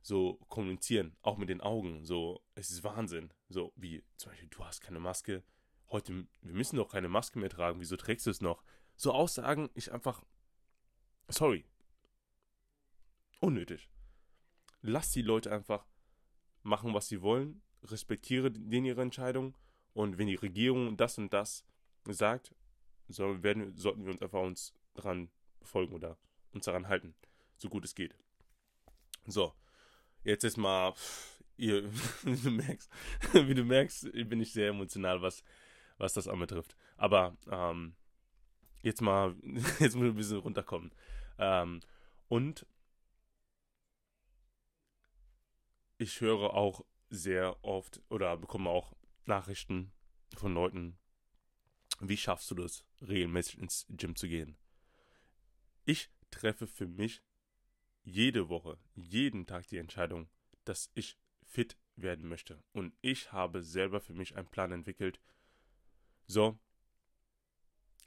so 0.00 0.34
kommunizieren, 0.48 1.16
auch 1.22 1.36
mit 1.36 1.48
den 1.48 1.60
Augen. 1.60 2.04
So, 2.04 2.42
es 2.54 2.70
ist 2.70 2.84
Wahnsinn. 2.84 3.32
So, 3.48 3.72
wie 3.76 4.02
zum 4.16 4.30
Beispiel, 4.30 4.48
du 4.48 4.64
hast 4.64 4.80
keine 4.80 5.00
Maske. 5.00 5.42
Heute, 5.90 6.26
wir 6.40 6.54
müssen 6.54 6.76
doch 6.76 6.90
keine 6.90 7.08
Maske 7.08 7.38
mehr 7.38 7.50
tragen. 7.50 7.80
Wieso 7.80 7.96
trägst 7.96 8.26
du 8.26 8.30
es 8.30 8.40
noch? 8.40 8.62
So 8.96 9.12
Aussagen, 9.12 9.70
ich 9.74 9.92
einfach, 9.92 10.22
sorry, 11.28 11.64
unnötig. 13.40 13.88
Lass 14.82 15.10
die 15.12 15.22
Leute 15.22 15.50
einfach 15.52 15.86
machen, 16.62 16.94
was 16.94 17.08
sie 17.08 17.22
wollen. 17.22 17.62
Respektiere 17.84 18.50
denen 18.50 18.86
ihre 18.86 19.02
Entscheidung. 19.02 19.56
Und 19.94 20.18
wenn 20.18 20.26
die 20.26 20.34
Regierung 20.34 20.96
das 20.96 21.18
und 21.18 21.32
das 21.32 21.64
sagt, 22.04 22.54
so 23.08 23.42
werden, 23.42 23.76
sollten 23.76 24.04
wir 24.04 24.12
uns 24.12 24.22
einfach 24.22 24.40
uns 24.40 24.74
daran 24.94 25.30
folgen 25.62 25.94
oder 25.94 26.18
uns 26.52 26.64
daran 26.64 26.88
halten, 26.88 27.14
so 27.56 27.68
gut 27.68 27.84
es 27.84 27.94
geht. 27.94 28.16
So, 29.26 29.54
jetzt 30.24 30.44
ist 30.44 30.56
mal, 30.56 30.94
ihr, 31.56 31.90
wie 32.22 32.36
du 32.36 32.50
merkst, 32.50 32.90
wie 33.32 33.54
du 33.54 33.64
merkst, 33.64 34.12
bin 34.12 34.40
ich 34.40 34.52
sehr 34.52 34.68
emotional, 34.68 35.22
was, 35.22 35.44
was 35.98 36.14
das 36.14 36.28
anbetrifft. 36.28 36.76
Aber 36.96 37.36
ähm, 37.50 37.94
jetzt 38.82 39.00
mal, 39.00 39.34
jetzt 39.78 39.94
muss 39.94 40.06
ich 40.06 40.12
ein 40.12 40.16
bisschen 40.16 40.38
runterkommen. 40.38 40.92
Ähm, 41.38 41.80
und 42.28 42.66
ich 46.02 46.20
höre 46.20 46.54
auch 46.54 46.84
sehr 47.10 47.64
oft 47.64 48.02
oder 48.08 48.36
bekomme 48.36 48.68
auch 48.68 48.96
Nachrichten 49.24 49.92
von 50.36 50.52
Leuten, 50.52 50.98
wie 52.00 52.16
schaffst 52.16 52.50
du 52.50 52.56
das, 52.56 52.84
regelmäßig 53.00 53.58
ins 53.58 53.86
Gym 53.88 54.16
zu 54.16 54.26
gehen? 54.26 54.56
Ich 55.84 56.10
treffe 56.30 56.66
für 56.66 56.88
mich 56.88 57.22
jede 58.02 58.48
Woche, 58.48 58.78
jeden 58.96 59.46
Tag 59.46 59.68
die 59.68 59.78
Entscheidung, 59.78 60.28
dass 60.64 60.90
ich 60.94 61.16
fit 61.44 61.78
werden 61.94 62.28
möchte. 62.28 62.64
Und 62.72 62.94
ich 63.00 63.30
habe 63.30 63.62
selber 63.62 64.00
für 64.00 64.14
mich 64.14 64.34
einen 64.34 64.48
Plan 64.48 64.72
entwickelt. 64.72 65.20
So, 66.26 66.58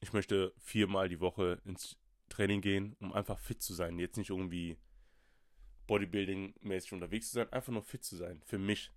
ich 0.02 0.12
möchte 0.12 0.54
viermal 0.58 1.08
die 1.08 1.22
Woche 1.22 1.62
ins 1.64 1.98
Training 2.28 2.60
gehen, 2.60 2.94
um 3.00 3.14
einfach 3.14 3.40
fit 3.40 3.62
zu 3.62 3.74
sein. 3.74 4.00
Jetzt 4.00 4.18
nicht 4.18 4.32
irgendwie 4.32 4.78
Bodybuilding-mäßig 5.88 6.94
unterwegs 6.94 7.30
zu 7.30 7.36
sein, 7.36 7.52
einfach 7.52 7.74
nur 7.74 7.84
fit 7.84 8.04
zu 8.04 8.16
sein. 8.16 8.42
Für 8.46 8.58
mich. 8.58 8.92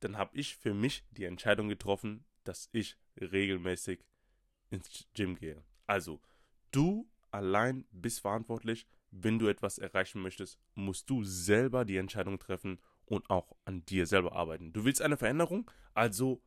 Dann 0.00 0.16
habe 0.16 0.36
ich 0.36 0.56
für 0.56 0.74
mich 0.74 1.04
die 1.12 1.24
Entscheidung 1.24 1.68
getroffen, 1.68 2.24
dass 2.42 2.68
ich 2.72 2.96
regelmäßig 3.20 4.04
ins 4.70 5.06
Gym 5.14 5.36
gehe. 5.36 5.62
Also, 5.86 6.20
du 6.72 7.08
allein 7.30 7.86
bist 7.92 8.20
verantwortlich. 8.20 8.86
Wenn 9.10 9.38
du 9.38 9.46
etwas 9.48 9.78
erreichen 9.78 10.22
möchtest, 10.22 10.58
musst 10.74 11.10
du 11.10 11.22
selber 11.22 11.84
die 11.84 11.98
Entscheidung 11.98 12.38
treffen 12.38 12.80
und 13.04 13.28
auch 13.28 13.54
an 13.64 13.84
dir 13.84 14.06
selber 14.06 14.32
arbeiten. 14.32 14.72
Du 14.72 14.84
willst 14.84 15.02
eine 15.02 15.18
Veränderung, 15.18 15.70
also 15.92 16.42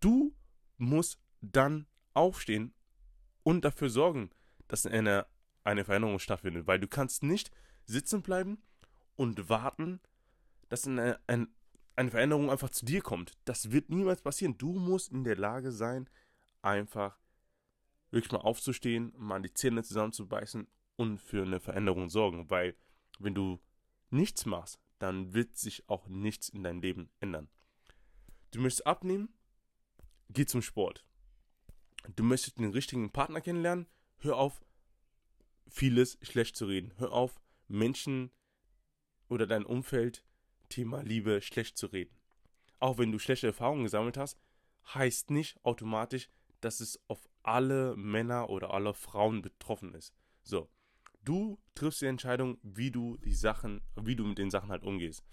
du 0.00 0.34
musst 0.78 1.20
dann 1.40 1.86
aufstehen 2.12 2.74
und 3.44 3.64
dafür 3.64 3.88
sorgen, 3.88 4.30
dass 4.66 4.84
eine, 4.84 5.26
eine 5.64 5.84
Veränderung 5.84 6.18
stattfindet, 6.18 6.66
weil 6.66 6.80
du 6.80 6.88
kannst 6.88 7.22
nicht 7.22 7.52
sitzen 7.84 8.22
bleiben 8.22 8.62
und 9.16 9.48
warten, 9.48 10.00
dass 10.68 10.86
eine, 10.86 11.20
eine, 11.26 11.48
eine 11.96 12.10
Veränderung 12.10 12.50
einfach 12.50 12.70
zu 12.70 12.84
dir 12.84 13.02
kommt. 13.02 13.32
Das 13.44 13.70
wird 13.70 13.90
niemals 13.90 14.22
passieren. 14.22 14.56
Du 14.58 14.72
musst 14.72 15.12
in 15.12 15.24
der 15.24 15.36
Lage 15.36 15.72
sein, 15.72 16.08
einfach 16.62 17.18
wirklich 18.10 18.32
mal 18.32 18.38
aufzustehen, 18.38 19.12
mal 19.16 19.40
die 19.42 19.52
Zähne 19.52 19.82
zusammenzubeißen 19.82 20.66
und 20.96 21.18
für 21.18 21.42
eine 21.42 21.60
Veränderung 21.60 22.08
sorgen. 22.08 22.50
Weil 22.50 22.76
wenn 23.18 23.34
du 23.34 23.60
nichts 24.10 24.46
machst, 24.46 24.78
dann 24.98 25.34
wird 25.34 25.56
sich 25.56 25.88
auch 25.88 26.06
nichts 26.08 26.48
in 26.48 26.62
deinem 26.62 26.80
Leben 26.80 27.10
ändern. 27.20 27.48
Du 28.52 28.60
möchtest 28.60 28.86
abnehmen, 28.86 29.30
geh 30.28 30.46
zum 30.46 30.62
Sport. 30.62 31.04
Du 32.16 32.22
möchtest 32.22 32.58
den 32.58 32.70
richtigen 32.70 33.10
Partner 33.10 33.40
kennenlernen, 33.40 33.86
hör 34.18 34.36
auf, 34.36 34.62
vieles 35.68 36.18
schlecht 36.22 36.56
zu 36.56 36.66
reden. 36.66 36.92
Hör 36.98 37.12
auf, 37.12 37.40
Menschen 37.68 38.30
oder 39.32 39.46
dein 39.46 39.64
Umfeld 39.64 40.22
Thema 40.68 41.02
Liebe 41.02 41.40
schlecht 41.40 41.78
zu 41.78 41.86
reden. 41.86 42.14
Auch 42.78 42.98
wenn 42.98 43.12
du 43.12 43.18
schlechte 43.18 43.46
Erfahrungen 43.46 43.84
gesammelt 43.84 44.18
hast, 44.18 44.38
heißt 44.94 45.30
nicht 45.30 45.58
automatisch, 45.64 46.28
dass 46.60 46.80
es 46.80 47.00
auf 47.08 47.28
alle 47.42 47.96
Männer 47.96 48.50
oder 48.50 48.72
alle 48.72 48.92
Frauen 48.92 49.40
betroffen 49.40 49.94
ist. 49.94 50.14
So, 50.42 50.68
du 51.24 51.58
triffst 51.74 52.02
die 52.02 52.06
Entscheidung, 52.06 52.58
wie 52.62 52.90
du 52.90 53.16
die 53.18 53.34
Sachen, 53.34 53.80
wie 53.96 54.16
du 54.16 54.24
mit 54.24 54.38
den 54.38 54.50
Sachen 54.50 54.70
halt 54.70 54.82
umgehst. 54.82 55.24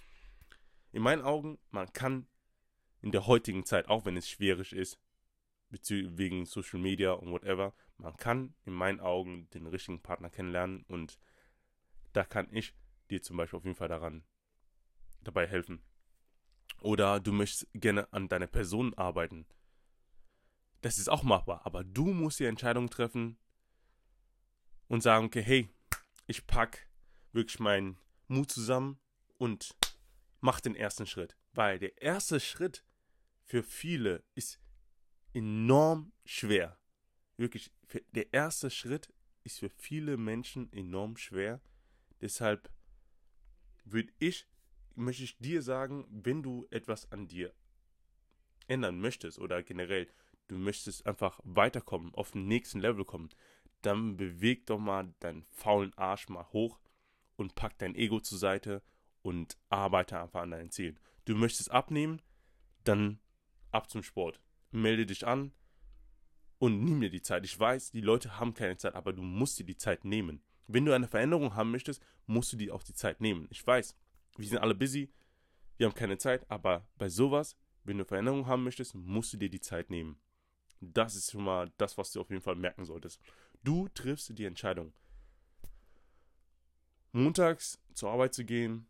In 0.91 1.03
meinen 1.03 1.21
Augen, 1.21 1.59
man 1.69 1.91
kann 1.91 2.27
in 3.01 3.11
der 3.11 3.27
heutigen 3.27 3.65
Zeit, 3.65 3.89
auch 3.89 4.05
wenn 4.05 4.17
es 4.17 4.29
schwierig 4.29 4.73
ist, 4.73 4.99
wegen 5.69 6.45
Social 6.45 6.79
Media 6.79 7.11
und 7.11 7.31
whatever, 7.31 7.73
man 7.97 8.15
kann 8.17 8.55
in 8.65 8.73
meinen 8.73 8.99
Augen 9.01 9.49
den 9.51 9.67
richtigen 9.67 10.01
Partner 10.01 10.29
kennenlernen 10.29 10.83
und 10.87 11.19
da 12.13 12.23
kann 12.23 12.47
ich 12.51 12.73
dir 13.09 13.21
zum 13.21 13.37
Beispiel 13.37 13.57
auf 13.57 13.65
jeden 13.65 13.75
Fall 13.75 13.87
daran 13.87 14.23
dabei 15.21 15.47
helfen. 15.47 15.81
Oder 16.81 17.19
du 17.19 17.31
möchtest 17.31 17.67
gerne 17.73 18.11
an 18.13 18.29
deiner 18.29 18.47
Person 18.47 18.93
arbeiten. 18.93 19.45
Das 20.81 20.97
ist 20.97 21.09
auch 21.09 21.23
machbar, 21.23 21.65
aber 21.65 21.83
du 21.83 22.05
musst 22.13 22.39
die 22.39 22.45
Entscheidung 22.45 22.89
treffen 22.89 23.37
und 24.87 25.01
sagen, 25.01 25.25
okay, 25.25 25.41
hey, 25.41 25.69
ich 26.27 26.47
pack 26.47 26.87
wirklich 27.33 27.59
meinen 27.59 27.97
Mut 28.27 28.51
zusammen 28.51 28.99
und 29.37 29.75
mach 30.39 30.61
den 30.61 30.75
ersten 30.75 31.05
Schritt. 31.05 31.35
Weil 31.53 31.79
der 31.79 32.01
erste 32.01 32.39
Schritt 32.39 32.85
für 33.43 33.63
viele 33.63 34.23
ist 34.35 34.61
enorm 35.33 36.13
schwer. 36.23 36.77
Wirklich, 37.35 37.71
der 38.11 38.33
erste 38.33 38.69
Schritt 38.69 39.13
ist 39.43 39.59
für 39.59 39.69
viele 39.69 40.17
Menschen 40.17 40.71
enorm 40.71 41.17
schwer. 41.17 41.61
Deshalb 42.21 42.69
würde 43.91 44.13
ich, 44.19 44.47
möchte 44.95 45.23
ich 45.23 45.37
dir 45.37 45.61
sagen, 45.61 46.05
wenn 46.09 46.43
du 46.43 46.67
etwas 46.69 47.11
an 47.11 47.27
dir 47.27 47.53
ändern 48.67 48.99
möchtest 48.99 49.39
oder 49.39 49.63
generell 49.63 50.07
du 50.49 50.57
möchtest 50.57 51.05
einfach 51.05 51.39
weiterkommen, 51.43 52.13
auf 52.15 52.31
den 52.31 52.47
nächsten 52.47 52.79
Level 52.79 53.05
kommen, 53.05 53.29
dann 53.81 54.17
beweg 54.17 54.65
doch 54.65 54.79
mal 54.79 55.13
deinen 55.19 55.45
faulen 55.51 55.93
Arsch 55.97 56.27
mal 56.27 56.45
hoch 56.51 56.79
und 57.37 57.55
pack 57.55 57.77
dein 57.77 57.95
Ego 57.95 58.19
zur 58.19 58.37
Seite 58.37 58.83
und 59.21 59.57
arbeite 59.69 60.19
einfach 60.19 60.41
an 60.41 60.51
deinen 60.51 60.71
Zielen. 60.71 60.99
Du 61.25 61.35
möchtest 61.35 61.71
abnehmen, 61.71 62.21
dann 62.83 63.19
ab 63.71 63.89
zum 63.89 64.03
Sport. 64.03 64.41
Melde 64.71 65.05
dich 65.05 65.25
an 65.25 65.53
und 66.57 66.83
nimm 66.83 66.99
dir 66.99 67.09
die 67.09 67.21
Zeit. 67.21 67.45
Ich 67.45 67.57
weiß, 67.57 67.91
die 67.91 68.01
Leute 68.01 68.39
haben 68.39 68.53
keine 68.53 68.77
Zeit, 68.77 68.95
aber 68.95 69.13
du 69.13 69.21
musst 69.21 69.59
dir 69.59 69.65
die 69.65 69.77
Zeit 69.77 70.03
nehmen. 70.03 70.43
Wenn 70.71 70.85
du 70.85 70.93
eine 70.93 71.07
Veränderung 71.07 71.55
haben 71.55 71.71
möchtest, 71.71 71.99
musst 72.27 72.53
du 72.53 72.57
dir 72.57 72.75
auch 72.75 72.83
die 72.83 72.93
Zeit 72.93 73.21
nehmen. 73.21 73.47
Ich 73.49 73.65
weiß, 73.65 73.97
wir 74.37 74.47
sind 74.47 74.59
alle 74.59 74.75
busy, 74.75 75.11
wir 75.77 75.87
haben 75.87 75.95
keine 75.95 76.19
Zeit, 76.19 76.45
aber 76.47 76.87
bei 76.99 77.09
sowas, 77.09 77.57
wenn 77.85 77.97
du 77.97 78.05
Veränderung 78.05 78.45
haben 78.45 78.63
möchtest, 78.63 78.93
musst 78.93 79.33
du 79.33 79.37
dir 79.37 79.49
die 79.49 79.61
Zeit 79.61 79.89
nehmen. 79.89 80.21
Das 80.79 81.15
ist 81.15 81.31
schon 81.31 81.43
mal 81.43 81.71
das, 81.77 81.97
was 81.97 82.11
du 82.11 82.21
auf 82.21 82.29
jeden 82.29 82.43
Fall 82.43 82.55
merken 82.55 82.85
solltest. 82.85 83.19
Du 83.63 83.87
triffst 83.95 84.37
die 84.37 84.45
Entscheidung. 84.45 84.93
Montags 87.13 87.81
zur 87.95 88.11
Arbeit 88.11 88.35
zu 88.35 88.45
gehen 88.45 88.87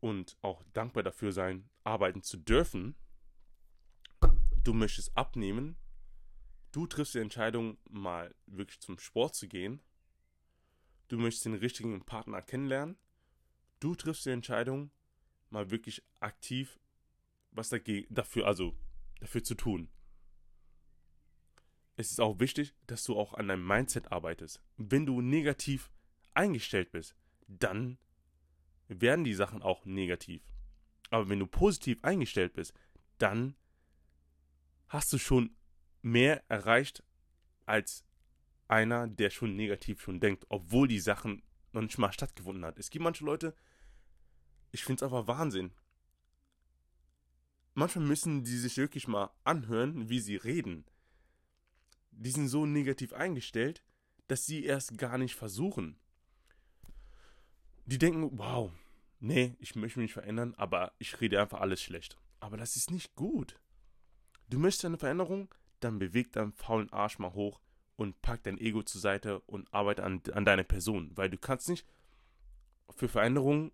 und 0.00 0.38
auch 0.40 0.64
dankbar 0.72 1.02
dafür 1.02 1.32
sein, 1.32 1.68
arbeiten 1.84 2.22
zu 2.22 2.38
dürfen. 2.38 2.96
Du 4.64 4.72
möchtest 4.72 5.14
abnehmen. 5.18 5.76
Du 6.72 6.86
triffst 6.86 7.12
die 7.12 7.18
Entscheidung, 7.18 7.76
mal 7.90 8.34
wirklich 8.46 8.80
zum 8.80 8.98
Sport 8.98 9.34
zu 9.34 9.46
gehen 9.46 9.82
du 11.10 11.18
möchtest 11.18 11.44
den 11.44 11.54
richtigen 11.54 12.00
Partner 12.04 12.40
kennenlernen. 12.40 12.96
Du 13.80 13.94
triffst 13.94 14.24
die 14.26 14.30
Entscheidung, 14.30 14.90
mal 15.50 15.70
wirklich 15.70 16.02
aktiv 16.20 16.78
was 17.52 17.68
dafür, 17.68 18.46
also 18.46 18.76
dafür 19.18 19.42
zu 19.42 19.54
tun. 19.54 19.90
es 21.96 22.12
ist 22.12 22.20
auch 22.20 22.38
wichtig, 22.38 22.74
dass 22.86 23.04
du 23.04 23.18
auch 23.18 23.34
an 23.34 23.48
deinem 23.48 23.66
Mindset 23.66 24.10
arbeitest. 24.10 24.62
Wenn 24.76 25.04
du 25.04 25.20
negativ 25.20 25.90
eingestellt 26.32 26.92
bist, 26.92 27.14
dann 27.46 27.98
werden 28.88 29.24
die 29.24 29.34
Sachen 29.34 29.62
auch 29.62 29.84
negativ. 29.84 30.42
Aber 31.10 31.28
wenn 31.28 31.40
du 31.40 31.46
positiv 31.46 31.98
eingestellt 32.02 32.54
bist, 32.54 32.72
dann 33.18 33.56
hast 34.88 35.12
du 35.12 35.18
schon 35.18 35.56
mehr 36.02 36.42
erreicht 36.48 37.02
als 37.66 38.04
einer, 38.70 39.08
der 39.08 39.30
schon 39.30 39.56
negativ 39.56 40.00
schon 40.00 40.20
denkt, 40.20 40.46
obwohl 40.48 40.88
die 40.88 41.00
Sachen 41.00 41.42
noch 41.72 41.82
nicht 41.82 41.98
mal 41.98 42.12
stattgefunden 42.12 42.64
hat. 42.64 42.78
Es 42.78 42.90
gibt 42.90 43.02
manche 43.02 43.24
Leute, 43.24 43.54
ich 44.72 44.84
finde 44.84 45.04
es 45.04 45.12
einfach 45.12 45.26
Wahnsinn. 45.26 45.72
Manchmal 47.74 48.04
müssen 48.04 48.44
die 48.44 48.56
sich 48.56 48.76
wirklich 48.76 49.08
mal 49.08 49.30
anhören, 49.44 50.08
wie 50.08 50.20
sie 50.20 50.36
reden. 50.36 50.84
Die 52.10 52.30
sind 52.30 52.48
so 52.48 52.66
negativ 52.66 53.12
eingestellt, 53.12 53.82
dass 54.28 54.46
sie 54.46 54.64
erst 54.64 54.98
gar 54.98 55.18
nicht 55.18 55.34
versuchen. 55.34 55.98
Die 57.86 57.98
denken, 57.98 58.38
wow, 58.38 58.72
nee, 59.18 59.56
ich 59.58 59.74
möchte 59.74 60.00
mich 60.00 60.12
verändern, 60.12 60.54
aber 60.54 60.92
ich 60.98 61.20
rede 61.20 61.40
einfach 61.40 61.60
alles 61.60 61.82
schlecht. 61.82 62.16
Aber 62.38 62.56
das 62.56 62.76
ist 62.76 62.90
nicht 62.90 63.14
gut. 63.16 63.58
Du 64.48 64.58
möchtest 64.58 64.84
eine 64.84 64.98
Veränderung, 64.98 65.52
dann 65.80 65.98
beweg 65.98 66.32
deinen 66.32 66.52
faulen 66.52 66.92
Arsch 66.92 67.18
mal 67.18 67.32
hoch 67.32 67.60
und 68.00 68.22
pack 68.22 68.42
dein 68.44 68.56
Ego 68.56 68.82
zur 68.82 68.98
Seite 68.98 69.40
und 69.40 69.72
arbeite 69.74 70.04
an, 70.04 70.22
an 70.32 70.46
deiner 70.46 70.64
Person. 70.64 71.10
Weil 71.18 71.28
du 71.28 71.36
kannst 71.36 71.68
nicht 71.68 71.86
für 72.96 73.08
Veränderung, 73.10 73.72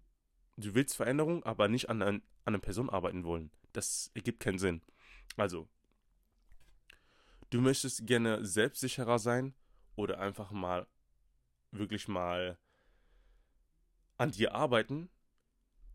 du 0.57 0.75
willst 0.75 0.97
Veränderung, 0.97 1.45
aber 1.45 1.69
nicht 1.69 1.89
an, 1.89 2.03
an 2.03 2.23
einer 2.45 2.59
Person 2.59 2.91
arbeiten 2.91 3.23
wollen. 3.23 3.53
Das 3.73 4.11
ergibt 4.15 4.41
keinen 4.41 4.59
Sinn. 4.59 4.83
Also, 5.37 5.69
du 7.51 7.61
möchtest 7.61 8.05
gerne 8.05 8.45
selbstsicherer 8.45 9.21
sein 9.21 9.55
oder 9.95 10.19
einfach 10.19 10.51
mal 10.51 10.89
wirklich 11.71 12.09
mal 12.09 12.59
an 14.17 14.33
dir 14.33 14.57
arbeiten, 14.57 15.09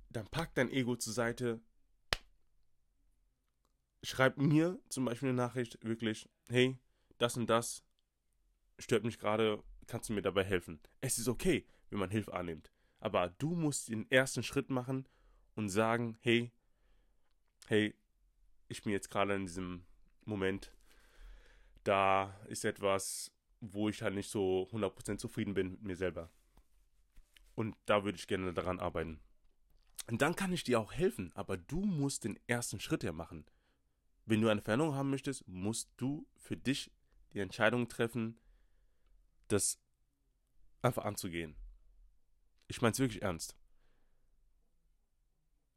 dann 0.10 0.28
pack 0.28 0.56
dein 0.56 0.70
Ego 0.70 0.96
zur 0.96 1.12
Seite. 1.12 1.60
Schreib 4.04 4.38
mir 4.38 4.80
zum 4.88 5.04
Beispiel 5.04 5.28
eine 5.28 5.36
Nachricht 5.36 5.84
wirklich, 5.84 6.30
hey, 6.48 6.80
das 7.18 7.36
und 7.36 7.48
das 7.50 7.84
stört 8.82 9.04
mich 9.04 9.20
gerade, 9.20 9.64
kannst 9.88 10.10
du 10.10 10.14
mir 10.14 10.22
dabei 10.22 10.44
helfen? 10.44 10.80
Es 11.02 11.18
ist 11.18 11.28
okay, 11.28 11.66
wenn 11.90 12.00
man 12.00 12.10
Hilfe 12.10 12.34
annimmt. 12.34 12.72
Aber 13.00 13.30
du 13.30 13.56
musst 13.56 13.90
den 13.90 14.10
ersten 14.12 14.44
Schritt 14.44 14.70
machen 14.70 15.08
und 15.56 15.70
sagen, 15.70 16.18
hey, 16.22 16.52
hey, 17.68 17.96
ich 18.68 18.84
bin 18.84 18.94
jetzt 18.94 19.10
gerade 19.10 19.36
in 19.36 19.46
diesem 19.46 19.86
Moment, 20.26 20.72
da 21.84 22.40
ist 22.48 22.64
etwas, 22.64 23.32
wo 23.60 23.90
ich 23.90 24.02
halt 24.02 24.16
nicht 24.16 24.30
so 24.30 24.68
100% 24.72 25.18
zufrieden 25.18 25.54
bin 25.54 25.72
mit 25.72 25.84
mir 25.84 25.96
selber. 25.96 26.30
Und 27.56 27.76
da 27.86 28.04
würde 28.04 28.18
ich 28.18 28.28
gerne 28.28 28.54
daran 28.54 28.80
arbeiten. 28.80 29.20
Und 30.10 30.22
dann 30.22 30.36
kann 30.36 30.54
ich 30.54 30.64
dir 30.64 30.80
auch 30.80 30.94
helfen, 30.94 31.32
aber 31.36 31.58
du 31.58 31.82
musst 31.82 32.24
den 32.24 32.40
ersten 32.48 32.80
Schritt 32.80 33.04
ja 33.04 33.12
machen. 33.12 33.46
Wenn 34.26 34.42
du 34.42 34.50
eine 34.50 34.62
Veränderung 34.62 34.96
haben 34.96 35.10
möchtest, 35.10 35.48
musst 35.48 35.90
du 35.98 36.28
für 36.36 36.58
dich 36.58 36.92
die 37.34 37.40
Entscheidung 37.40 37.88
treffen, 37.88 38.38
das 39.51 39.79
einfach 40.81 41.05
anzugehen. 41.05 41.55
Ich 42.67 42.81
meine 42.81 42.93
es 42.93 43.00
wirklich 43.00 43.22
ernst. 43.22 43.55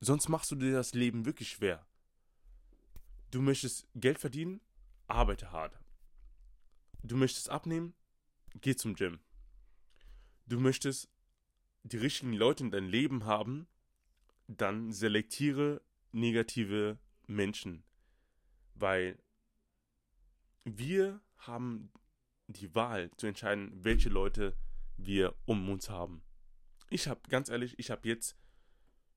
Sonst 0.00 0.28
machst 0.28 0.50
du 0.50 0.56
dir 0.56 0.72
das 0.72 0.94
Leben 0.94 1.24
wirklich 1.24 1.50
schwer. 1.50 1.86
Du 3.30 3.40
möchtest 3.40 3.88
Geld 3.94 4.18
verdienen, 4.18 4.60
arbeite 5.08 5.50
hart. 5.50 5.78
Du 7.02 7.16
möchtest 7.16 7.50
abnehmen, 7.50 7.94
geh 8.60 8.76
zum 8.76 8.94
Gym. 8.94 9.20
Du 10.46 10.60
möchtest 10.60 11.08
die 11.82 11.96
richtigen 11.96 12.32
Leute 12.32 12.64
in 12.64 12.70
deinem 12.70 12.88
Leben 12.88 13.24
haben, 13.24 13.66
dann 14.46 14.92
selektiere 14.92 15.82
negative 16.12 16.98
Menschen. 17.26 17.82
Weil 18.74 19.18
wir 20.64 21.20
haben 21.38 21.90
die 22.46 22.74
Wahl 22.74 23.10
zu 23.16 23.26
entscheiden, 23.26 23.72
welche 23.74 24.08
Leute 24.08 24.56
wir 24.96 25.34
um 25.46 25.68
uns 25.68 25.88
haben. 25.88 26.22
Ich 26.90 27.08
habe, 27.08 27.20
ganz 27.28 27.48
ehrlich, 27.48 27.78
ich 27.78 27.90
habe 27.90 28.08
jetzt 28.08 28.36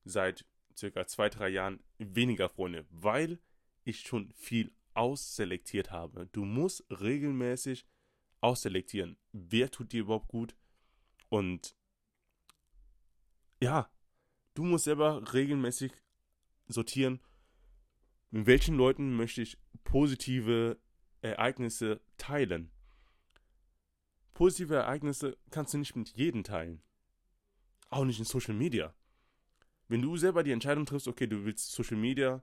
seit 0.04 0.44
circa 0.76 1.06
zwei, 1.06 1.28
drei 1.28 1.48
Jahren 1.48 1.80
weniger 1.98 2.48
Freunde, 2.48 2.86
weil 2.90 3.38
ich 3.84 4.00
schon 4.00 4.32
viel 4.32 4.72
ausselektiert 4.94 5.90
habe. 5.90 6.26
Du 6.32 6.44
musst 6.44 6.84
regelmäßig 6.90 7.86
ausselektieren, 8.40 9.16
wer 9.32 9.70
tut 9.70 9.92
dir 9.92 10.02
überhaupt 10.02 10.28
gut 10.28 10.56
und 11.28 11.76
ja, 13.60 13.90
du 14.54 14.64
musst 14.64 14.84
selber 14.84 15.32
regelmäßig 15.32 15.92
sortieren, 16.68 17.20
mit 18.30 18.46
welchen 18.46 18.76
Leuten 18.76 19.16
möchte 19.16 19.42
ich 19.42 19.58
positive 19.84 20.78
Ereignisse 21.22 22.00
teilen. 22.16 22.70
Positive 24.38 24.72
Ereignisse 24.72 25.36
kannst 25.50 25.74
du 25.74 25.78
nicht 25.78 25.96
mit 25.96 26.10
jedem 26.10 26.44
teilen. 26.44 26.80
Auch 27.90 28.04
nicht 28.04 28.20
in 28.20 28.24
Social 28.24 28.54
Media. 28.54 28.94
Wenn 29.88 30.00
du 30.00 30.16
selber 30.16 30.44
die 30.44 30.52
Entscheidung 30.52 30.86
triffst, 30.86 31.08
okay, 31.08 31.26
du 31.26 31.44
willst 31.44 31.72
Social 31.72 31.96
Media, 31.96 32.40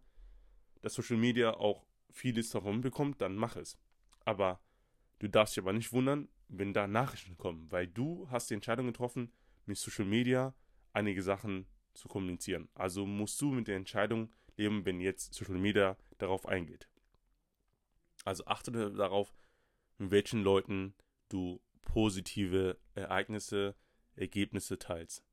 dass 0.81 0.95
Social 0.95 1.15
Media 1.15 1.53
auch 1.53 1.85
vieles 2.11 2.49
davon 2.49 2.81
bekommt, 2.81 3.21
dann 3.21 3.37
mach 3.37 3.55
es. 3.55 3.77
Aber 4.25 4.59
du 5.19 5.29
darfst 5.29 5.55
dich 5.55 5.63
aber 5.63 5.71
nicht 5.71 5.93
wundern, 5.93 6.27
wenn 6.49 6.73
da 6.73 6.85
Nachrichten 6.85 7.37
kommen, 7.37 7.71
weil 7.71 7.87
du 7.87 8.29
hast 8.29 8.49
die 8.49 8.55
Entscheidung 8.55 8.87
getroffen, 8.87 9.31
mit 9.65 9.77
Social 9.77 10.03
Media 10.03 10.53
einige 10.91 11.23
Sachen 11.23 11.65
zu 11.93 12.09
kommunizieren. 12.09 12.67
Also 12.73 13.05
musst 13.05 13.39
du 13.39 13.53
mit 13.53 13.69
der 13.69 13.77
Entscheidung 13.77 14.33
leben, 14.57 14.83
wenn 14.83 14.99
jetzt 14.99 15.33
Social 15.33 15.57
Media 15.57 15.95
darauf 16.17 16.45
eingeht. 16.45 16.89
Also 18.25 18.45
achte 18.47 18.73
darauf, 18.73 19.33
mit 19.97 20.11
welchen 20.11 20.43
Leuten 20.43 20.93
du 21.29 21.61
positive 21.85 22.77
Ereignisse, 22.93 23.75
Ergebnisse 24.15 24.77
teilst. 24.77 25.23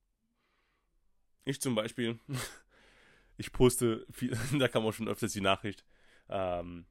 Ich 1.45 1.61
zum 1.61 1.75
Beispiel, 1.75 2.21
ich 3.37 3.53
poste, 3.53 4.07
viel, 4.13 4.39
da 4.59 4.69
kam 4.69 4.87
auch 4.87 4.93
schon 4.93 5.09
öfters 5.09 5.33
die 5.33 5.41
Nachricht, 5.41 5.85
ähm, 6.29 6.87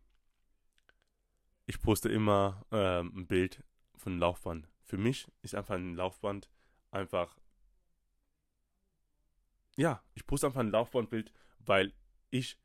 ich 1.65 1.81
poste 1.81 2.09
immer 2.09 2.65
ähm, 2.71 3.13
ein 3.15 3.27
Bild 3.27 3.63
von 3.95 4.19
Laufband. 4.19 4.67
Für 4.83 4.97
mich 4.97 5.31
ist 5.41 5.55
einfach 5.55 5.75
ein 5.75 5.95
Laufband 5.95 6.49
einfach, 6.89 7.37
ja, 9.77 10.03
ich 10.15 10.25
poste 10.27 10.47
einfach 10.47 10.59
ein 10.59 10.71
Laufbandbild, 10.71 11.31
weil 11.59 11.93
ich 12.29 12.57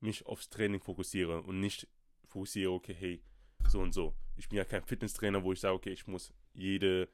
mich 0.00 0.26
aufs 0.26 0.50
Training 0.50 0.80
fokussiere 0.80 1.40
und 1.42 1.60
nicht 1.60 1.88
fokussiere, 2.26 2.72
okay, 2.72 2.94
hey, 2.94 3.22
so 3.68 3.80
und 3.80 3.92
so. 3.92 4.14
Ich 4.36 4.48
bin 4.48 4.58
ja 4.58 4.64
kein 4.64 4.82
Fitnesstrainer, 4.82 5.42
wo 5.42 5.52
ich 5.52 5.60
sage, 5.60 5.74
okay, 5.74 5.90
ich 5.90 6.06
muss 6.06 6.32
jede, 6.52 7.08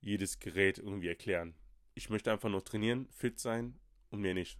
jedes 0.00 0.38
Gerät 0.38 0.78
irgendwie 0.78 1.08
erklären. 1.08 1.54
Ich 1.94 2.10
möchte 2.10 2.32
einfach 2.32 2.48
nur 2.48 2.64
trainieren, 2.64 3.08
fit 3.10 3.38
sein 3.38 3.78
und 4.10 4.20
mehr 4.20 4.34
nicht. 4.34 4.58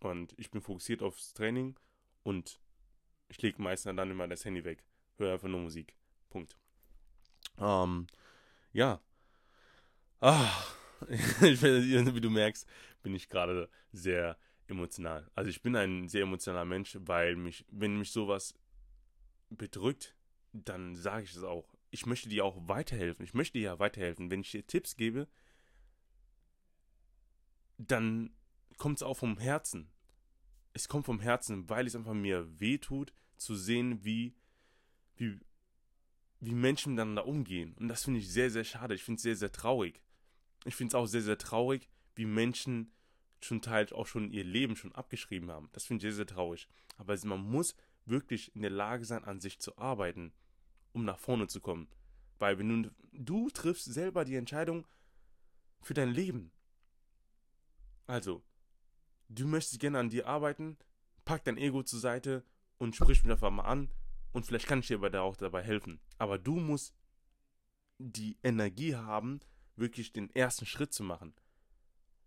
Und 0.00 0.34
ich 0.38 0.50
bin 0.50 0.60
fokussiert 0.60 1.02
aufs 1.02 1.34
Training 1.34 1.78
und 2.22 2.60
ich 3.28 3.40
lege 3.42 3.60
meistens 3.60 3.96
dann 3.96 4.10
immer 4.10 4.28
das 4.28 4.44
Handy 4.44 4.64
weg. 4.64 4.82
Höre 5.16 5.34
einfach 5.34 5.48
nur 5.48 5.60
Musik. 5.60 5.94
Punkt. 6.30 6.56
Ähm, 7.58 8.06
ja. 8.72 9.00
Ah, 10.20 10.64
wie 11.08 12.20
du 12.20 12.30
merkst, 12.30 12.66
bin 13.02 13.14
ich 13.14 13.28
gerade 13.28 13.68
sehr 13.92 14.38
emotional. 14.66 15.30
Also 15.34 15.50
ich 15.50 15.62
bin 15.62 15.76
ein 15.76 16.08
sehr 16.08 16.22
emotionaler 16.22 16.64
Mensch, 16.64 16.96
weil 17.00 17.36
mich, 17.36 17.64
wenn 17.70 17.98
mich 17.98 18.12
sowas 18.12 18.54
bedrückt, 19.50 20.16
dann 20.52 20.94
sage 20.96 21.24
ich 21.24 21.34
es 21.34 21.42
auch. 21.42 21.74
Ich 21.90 22.06
möchte 22.06 22.28
dir 22.28 22.44
auch 22.44 22.68
weiterhelfen. 22.68 23.24
Ich 23.24 23.34
möchte 23.34 23.58
dir 23.58 23.64
ja 23.64 23.78
weiterhelfen. 23.78 24.30
Wenn 24.30 24.40
ich 24.40 24.50
dir 24.50 24.66
Tipps 24.66 24.96
gebe, 24.96 25.28
dann 27.78 28.30
kommt 28.78 28.98
es 28.98 29.02
auch 29.02 29.16
vom 29.16 29.38
Herzen. 29.38 29.90
Es 30.72 30.88
kommt 30.88 31.06
vom 31.06 31.20
Herzen, 31.20 31.68
weil 31.68 31.86
es 31.86 31.96
einfach 31.96 32.14
mir 32.14 32.60
wehtut, 32.60 33.12
zu 33.36 33.56
sehen, 33.56 34.04
wie, 34.04 34.34
wie, 35.16 35.40
wie 36.40 36.54
Menschen 36.54 36.94
miteinander 36.94 37.26
umgehen. 37.26 37.74
Und 37.78 37.88
das 37.88 38.04
finde 38.04 38.20
ich 38.20 38.30
sehr, 38.30 38.50
sehr 38.50 38.64
schade. 38.64 38.94
Ich 38.94 39.02
finde 39.02 39.16
es 39.16 39.22
sehr, 39.22 39.36
sehr 39.36 39.52
traurig. 39.52 40.00
Ich 40.64 40.74
finde 40.74 40.90
es 40.90 40.94
auch 40.94 41.06
sehr, 41.06 41.22
sehr 41.22 41.38
traurig, 41.38 41.88
wie 42.14 42.26
Menschen 42.26 42.92
zum 43.40 43.62
Teil 43.62 43.90
auch 43.92 44.06
schon 44.06 44.30
ihr 44.30 44.44
Leben 44.44 44.76
schon 44.76 44.94
abgeschrieben 44.94 45.50
haben. 45.50 45.70
Das 45.72 45.86
finde 45.86 46.06
ich 46.06 46.14
sehr, 46.14 46.26
sehr 46.26 46.26
traurig. 46.26 46.68
Aber 46.98 47.16
man 47.24 47.40
muss 47.40 47.74
wirklich 48.04 48.54
in 48.54 48.62
der 48.62 48.70
Lage 48.70 49.04
sein, 49.04 49.24
an 49.24 49.40
sich 49.40 49.58
zu 49.58 49.78
arbeiten, 49.78 50.32
um 50.92 51.04
nach 51.04 51.18
vorne 51.18 51.46
zu 51.48 51.60
kommen. 51.60 51.88
Weil 52.38 52.58
wenn 52.58 52.82
du, 52.82 52.90
du 53.12 53.50
triffst 53.50 53.92
selber 53.92 54.24
die 54.24 54.36
Entscheidung 54.36 54.86
für 55.80 55.94
dein 55.94 56.10
Leben. 56.10 56.52
Also, 58.06 58.42
du 59.28 59.46
möchtest 59.46 59.80
gerne 59.80 59.98
an 59.98 60.10
dir 60.10 60.26
arbeiten, 60.26 60.76
pack 61.24 61.44
dein 61.44 61.58
Ego 61.58 61.82
zur 61.82 62.00
Seite 62.00 62.44
und 62.78 62.96
sprich 62.96 63.22
mich 63.22 63.32
einfach 63.32 63.50
mal 63.50 63.64
an 63.64 63.90
Und 64.32 64.46
vielleicht 64.46 64.66
kann 64.66 64.80
ich 64.80 64.86
dir 64.86 65.02
aber 65.02 65.20
auch 65.22 65.36
dabei 65.36 65.62
helfen. 65.62 66.00
Aber 66.18 66.38
du 66.38 66.56
musst 66.56 66.94
die 67.98 68.38
Energie 68.42 68.94
haben, 68.94 69.40
wirklich 69.76 70.12
den 70.12 70.30
ersten 70.34 70.66
Schritt 70.66 70.92
zu 70.92 71.02
machen. 71.02 71.34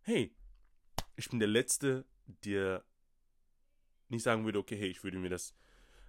Hey, 0.02 0.36
ich 1.16 1.30
bin 1.30 1.40
der 1.40 1.48
Letzte, 1.48 2.06
der 2.26 2.84
nicht 4.10 4.24
sagen 4.24 4.46
würde, 4.46 4.60
okay, 4.60 4.78
hey, 4.78 4.90
ich 4.90 5.04
würde 5.04 5.18
mir 5.18 5.30
das 5.30 5.56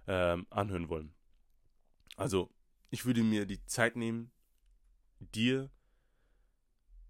ähm, 0.07 0.45
anhören 0.49 0.89
wollen. 0.89 1.13
Also, 2.15 2.49
ich 2.89 3.05
würde 3.05 3.23
mir 3.23 3.45
die 3.45 3.63
Zeit 3.65 3.95
nehmen, 3.95 4.31
dir 5.19 5.69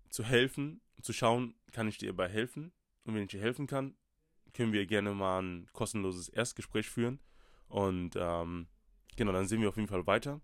zu 0.10 0.24
helfen, 0.24 0.82
zu 1.02 1.14
schauen, 1.14 1.56
kann 1.72 1.88
ich 1.88 1.98
dir 1.98 2.08
dabei 2.08 2.30
helfen? 2.30 2.72
Und 3.04 3.14
wenn 3.14 3.24
ich 3.24 3.32
dir 3.32 3.42
helfen 3.42 3.68
kann, 3.68 3.96
können 4.54 4.74
wir 4.74 4.86
gerne 4.88 5.14
mal 5.14 5.42
ein 5.42 5.68
kostenloses 5.74 6.30
Erstgespräch 6.30 6.90
führen. 6.90 7.20
Und 7.68 8.16
ähm, 8.16 8.68
genau, 9.16 9.32
dann 9.32 9.48
sehen 9.48 9.62
wir 9.62 9.70
auf 9.70 9.76
jeden 9.76 9.90
Fall 9.90 10.08
weiter. 10.08 10.42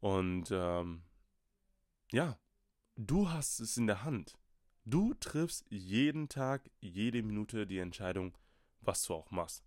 Und 0.00 0.50
ähm, 0.50 1.02
ja, 2.12 2.38
du 2.96 3.30
hast 3.30 3.60
es 3.60 3.76
in 3.76 3.86
der 3.86 4.04
Hand. 4.04 4.38
Du 4.84 5.14
triffst 5.14 5.64
jeden 5.68 6.28
Tag, 6.28 6.70
jede 6.80 7.22
Minute 7.22 7.66
die 7.66 7.78
Entscheidung, 7.78 8.36
was 8.80 9.02
du 9.04 9.14
auch 9.14 9.30
machst. 9.30 9.64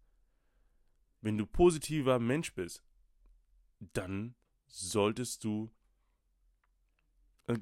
Wenn 1.21 1.37
du 1.37 1.45
positiver 1.45 2.19
Mensch 2.19 2.53
bist, 2.53 2.83
dann 3.79 4.35
solltest 4.67 5.43
du 5.43 5.71
äh, 7.47 7.57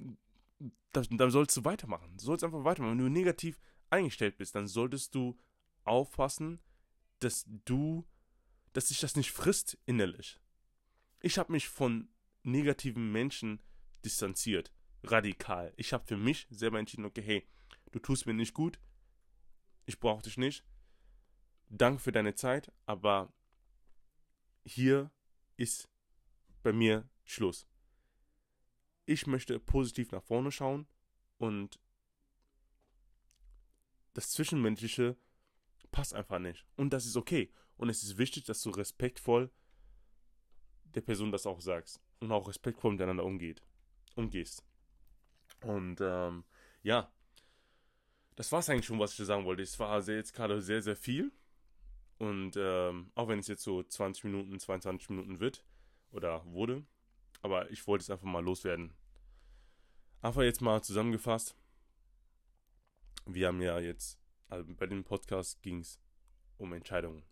dann 0.93 1.31
sollst 1.31 1.57
du 1.57 1.65
weitermachen. 1.65 2.15
Du 2.17 2.23
sollst 2.23 2.43
einfach 2.43 2.63
weitermachen. 2.63 2.97
Wenn 2.97 3.05
du 3.05 3.09
negativ 3.09 3.59
eingestellt 3.89 4.37
bist, 4.37 4.55
dann 4.55 4.67
solltest 4.67 5.15
du 5.15 5.37
aufpassen, 5.83 6.59
dass 7.19 7.45
du, 7.65 8.07
dass 8.73 8.87
dich 8.87 8.99
das 8.99 9.15
nicht 9.15 9.31
frisst 9.31 9.77
innerlich. 9.85 10.39
Ich 11.19 11.37
habe 11.37 11.51
mich 11.51 11.67
von 11.67 12.09
negativen 12.43 13.11
Menschen 13.11 13.61
distanziert, 14.05 14.71
radikal. 15.03 15.73
Ich 15.77 15.93
habe 15.93 16.05
für 16.05 16.17
mich 16.17 16.47
selber 16.49 16.79
entschieden, 16.79 17.05
okay, 17.05 17.21
hey, 17.21 17.47
du 17.91 17.99
tust 17.99 18.25
mir 18.25 18.33
nicht 18.33 18.53
gut, 18.53 18.79
ich 19.85 19.99
brauche 19.99 20.23
dich 20.23 20.37
nicht. 20.37 20.65
Danke 21.69 21.99
für 21.99 22.11
deine 22.11 22.35
Zeit, 22.35 22.71
aber 22.85 23.33
hier 24.65 25.11
ist 25.57 25.89
bei 26.63 26.73
mir 26.73 27.07
Schluss. 27.25 27.67
Ich 29.05 29.27
möchte 29.27 29.59
positiv 29.59 30.11
nach 30.11 30.23
vorne 30.23 30.51
schauen 30.51 30.87
und 31.37 31.79
das 34.13 34.31
Zwischenmenschliche 34.31 35.17
passt 35.91 36.13
einfach 36.13 36.39
nicht. 36.39 36.65
Und 36.75 36.93
das 36.93 37.05
ist 37.05 37.17
okay. 37.17 37.51
Und 37.77 37.89
es 37.89 38.03
ist 38.03 38.17
wichtig, 38.17 38.45
dass 38.45 38.61
du 38.61 38.69
respektvoll 38.69 39.51
der 40.85 41.01
Person 41.01 41.31
das 41.31 41.45
auch 41.45 41.61
sagst. 41.61 41.99
Und 42.19 42.31
auch 42.31 42.47
respektvoll 42.47 42.91
miteinander 42.93 43.25
umgeht. 43.25 43.61
Umgehst. 44.15 44.63
Und 45.61 45.99
ähm, 46.01 46.45
ja, 46.83 47.11
das 48.35 48.51
war 48.51 48.59
es 48.59 48.69
eigentlich 48.69 48.85
schon, 48.85 48.99
was 48.99 49.11
ich 49.11 49.17
dir 49.17 49.25
sagen 49.25 49.45
wollte. 49.45 49.63
Es 49.63 49.77
war 49.79 50.01
jetzt 50.01 50.33
gerade 50.33 50.61
sehr, 50.61 50.81
sehr 50.81 50.95
viel. 50.95 51.31
Und 52.19 52.55
ähm, 52.55 53.11
auch 53.15 53.27
wenn 53.27 53.39
es 53.39 53.47
jetzt 53.47 53.63
so 53.63 53.83
20 53.83 54.23
Minuten, 54.25 54.59
22 54.59 55.09
Minuten 55.09 55.39
wird 55.39 55.65
oder 56.13 56.45
wurde, 56.45 56.85
aber 57.41 57.69
ich 57.71 57.85
wollte 57.87 58.03
es 58.03 58.09
einfach 58.09 58.25
mal 58.25 58.43
loswerden. 58.43 58.93
Einfach 60.21 60.43
jetzt 60.43 60.61
mal 60.61 60.81
zusammengefasst. 60.81 61.55
Wir 63.25 63.47
haben 63.47 63.61
ja 63.61 63.79
jetzt, 63.79 64.19
also 64.47 64.73
bei 64.75 64.87
dem 64.87 65.03
Podcast 65.03 65.61
ging 65.61 65.79
es 65.79 65.99
um 66.57 66.71
Entscheidungen. 66.73 67.23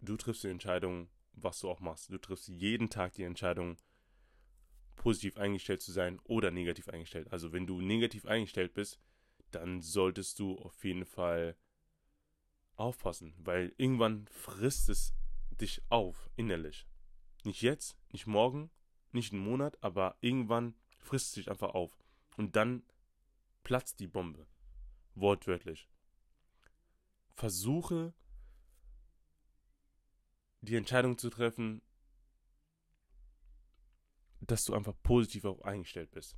Du 0.00 0.16
triffst 0.16 0.42
die 0.44 0.48
Entscheidung, 0.48 1.08
was 1.32 1.60
du 1.60 1.70
auch 1.70 1.80
machst. 1.80 2.10
Du 2.10 2.18
triffst 2.18 2.48
jeden 2.48 2.90
Tag 2.90 3.12
die 3.14 3.24
Entscheidung, 3.24 3.76
positiv 4.96 5.38
eingestellt 5.38 5.82
zu 5.82 5.92
sein 5.92 6.18
oder 6.24 6.50
negativ 6.50 6.88
eingestellt. 6.88 7.32
Also 7.32 7.52
wenn 7.52 7.66
du 7.66 7.80
negativ 7.80 8.26
eingestellt 8.26 8.74
bist, 8.74 9.00
dann 9.50 9.80
solltest 9.80 10.38
du 10.38 10.58
auf 10.58 10.84
jeden 10.84 11.04
Fall 11.04 11.56
aufpassen, 12.76 13.34
weil 13.38 13.74
irgendwann 13.76 14.26
frisst 14.28 14.88
es 14.88 15.14
dich 15.50 15.82
auf 15.88 16.30
innerlich. 16.36 16.86
Nicht 17.44 17.62
jetzt, 17.62 17.96
nicht 18.12 18.26
morgen, 18.26 18.70
nicht 19.12 19.32
einen 19.32 19.42
Monat, 19.42 19.82
aber 19.82 20.16
irgendwann 20.20 20.74
frisst 20.98 21.28
es 21.28 21.32
dich 21.34 21.50
einfach 21.50 21.70
auf. 21.74 21.98
Und 22.36 22.56
dann 22.56 22.82
platzt 23.62 24.00
die 24.00 24.06
Bombe. 24.06 24.46
Wortwörtlich. 25.14 25.88
Versuche 27.34 28.14
die 30.60 30.76
Entscheidung 30.76 31.18
zu 31.18 31.30
treffen, 31.30 31.82
dass 34.40 34.64
du 34.64 34.74
einfach 34.74 34.94
positiv 35.02 35.44
auch 35.44 35.62
eingestellt 35.62 36.10
bist. 36.10 36.36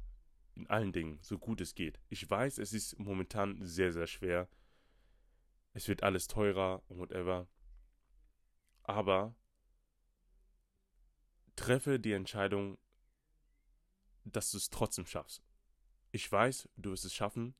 In 0.55 0.67
allen 0.69 0.93
Dingen, 0.93 1.19
so 1.23 1.38
gut 1.38 1.61
es 1.61 1.75
geht. 1.75 1.99
Ich 2.09 2.29
weiß, 2.29 2.59
es 2.59 2.73
ist 2.73 2.99
momentan 2.99 3.65
sehr, 3.65 3.93
sehr 3.93 4.07
schwer. 4.07 4.49
Es 5.73 5.88
wird 5.88 6.03
alles 6.03 6.27
teurer 6.27 6.83
und 6.88 6.99
whatever. 6.99 7.49
Aber 8.83 9.35
treffe 11.62 12.01
die 12.01 12.12
Entscheidung, 12.12 12.77
dass 14.25 14.51
du 14.51 14.57
es 14.57 14.68
trotzdem 14.68 15.07
schaffst. 15.07 15.42
Ich 16.11 16.31
weiß, 16.31 16.68
du 16.77 16.90
wirst 16.90 17.05
es 17.05 17.14
schaffen. 17.14 17.55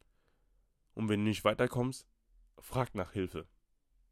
Und 0.95 1.09
wenn 1.09 1.21
du 1.21 1.27
nicht 1.27 1.45
weiterkommst, 1.45 2.07
frag 2.59 2.95
nach 2.97 3.13
Hilfe. 3.13 3.47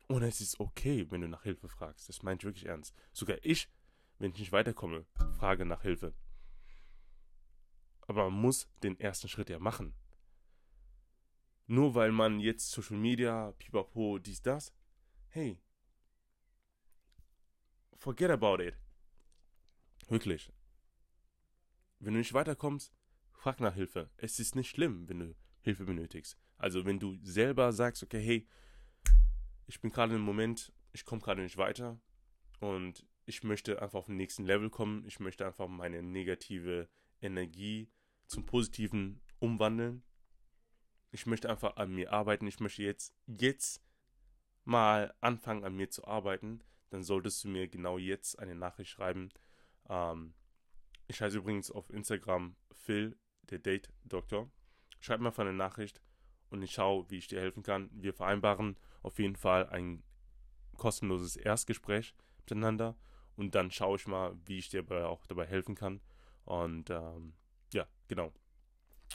Und 0.07 0.22
es 0.22 0.40
ist 0.40 0.61
okay, 0.61 1.11
wenn 1.11 1.22
du 1.22 1.29
nach 1.29 1.42
Hilfe 1.42 1.68
fragst. 1.68 2.09
Das 2.09 2.22
meine 2.22 2.38
ich 2.38 2.44
wirklich 2.44 2.66
ernst. 2.66 2.94
Sogar 3.12 3.38
ich, 3.42 3.68
wenn 4.18 4.31
ich 4.31 4.38
nicht 4.38 4.53
weiterkomme, 4.53 5.07
frage 5.33 5.64
nach 5.64 5.83
Hilfe. 5.83 6.14
Aber 8.03 8.31
man 8.31 8.40
muss 8.40 8.68
den 8.83 8.98
ersten 8.98 9.29
Schritt 9.29 9.50
ja 9.50 9.59
machen. 9.59 9.92
Nur 11.66 11.94
weil 11.96 12.12
man 12.12 12.38
jetzt 12.38 12.70
Social 12.70 12.96
Media, 12.96 13.53
pipapo, 13.59 14.18
dies, 14.18 14.40
das. 14.40 14.72
Hey. 15.29 15.61
Forget 17.96 18.31
about 18.31 18.62
it. 18.62 18.74
Wirklich. 20.11 20.53
Wenn 22.01 22.14
du 22.14 22.18
nicht 22.18 22.35
weiterkommst, 22.35 22.92
frag 23.33 23.61
nach 23.61 23.75
Hilfe. 23.75 24.11
Es 24.16 24.40
ist 24.40 24.57
nicht 24.57 24.68
schlimm, 24.68 25.09
wenn 25.09 25.20
du 25.20 25.37
Hilfe 25.61 25.85
benötigst. 25.85 26.37
Also 26.59 26.85
wenn 26.85 26.99
du 26.99 27.16
selber 27.23 27.73
sagst, 27.73 28.03
okay, 28.03 28.20
hey, 28.20 28.49
ich 29.68 29.81
bin 29.81 29.92
gerade 29.92 30.16
im 30.16 30.20
Moment, 30.20 30.73
ich 30.92 31.05
komme 31.05 31.23
gerade 31.23 31.42
nicht 31.42 31.59
weiter 31.59 32.01
und 32.59 33.07
ich 33.25 33.44
möchte 33.44 33.81
einfach 33.81 34.01
auf 34.01 34.07
den 34.07 34.16
nächsten 34.16 34.44
Level 34.44 34.68
kommen. 34.68 35.05
Ich 35.07 35.20
möchte 35.20 35.46
einfach 35.46 35.68
meine 35.68 36.03
negative 36.03 36.88
Energie 37.20 37.88
zum 38.27 38.44
Positiven 38.44 39.20
umwandeln. 39.38 40.03
Ich 41.12 41.25
möchte 41.25 41.49
einfach 41.49 41.77
an 41.77 41.94
mir 41.94 42.12
arbeiten. 42.12 42.49
Ich 42.49 42.59
möchte 42.59 42.83
jetzt, 42.83 43.14
jetzt 43.29 43.81
mal 44.64 45.14
anfangen, 45.20 45.62
an 45.62 45.77
mir 45.77 45.88
zu 45.88 46.05
arbeiten. 46.05 46.64
Dann 46.88 47.05
solltest 47.05 47.44
du 47.44 47.49
mir 47.49 47.68
genau 47.68 47.96
jetzt 47.96 48.40
eine 48.40 48.57
Nachricht 48.57 48.90
schreiben 48.90 49.31
ähm, 49.90 50.33
ich 51.09 51.20
heiße 51.20 51.38
übrigens 51.38 51.70
auf 51.70 51.90
Instagram 51.90 52.57
Phil, 52.72 53.18
der 53.42 53.59
Date 53.59 53.92
Doktor. 54.05 54.48
Schreib 55.00 55.20
mir 55.20 55.29
einfach 55.29 55.42
eine 55.42 55.53
Nachricht 55.53 56.00
und 56.50 56.62
ich 56.62 56.72
schaue, 56.72 57.11
wie 57.11 57.18
ich 57.18 57.26
dir 57.26 57.40
helfen 57.40 57.62
kann. 57.62 57.90
Wir 57.92 58.14
vereinbaren 58.14 58.79
auf 59.03 59.18
jeden 59.18 59.37
Fall 59.37 59.68
ein 59.68 60.03
kostenloses 60.76 61.37
Erstgespräch 61.37 62.14
miteinander 62.38 62.96
und 63.37 63.55
dann 63.55 63.70
schaue 63.70 63.96
ich 63.96 64.07
mal, 64.07 64.37
wie 64.46 64.59
ich 64.59 64.68
dir 64.68 64.85
auch 65.09 65.26
dabei 65.26 65.46
helfen 65.46 65.74
kann. 65.74 66.00
Und 66.44 66.90
ähm, 66.90 67.35
ja, 67.72 67.87
genau. 68.07 68.33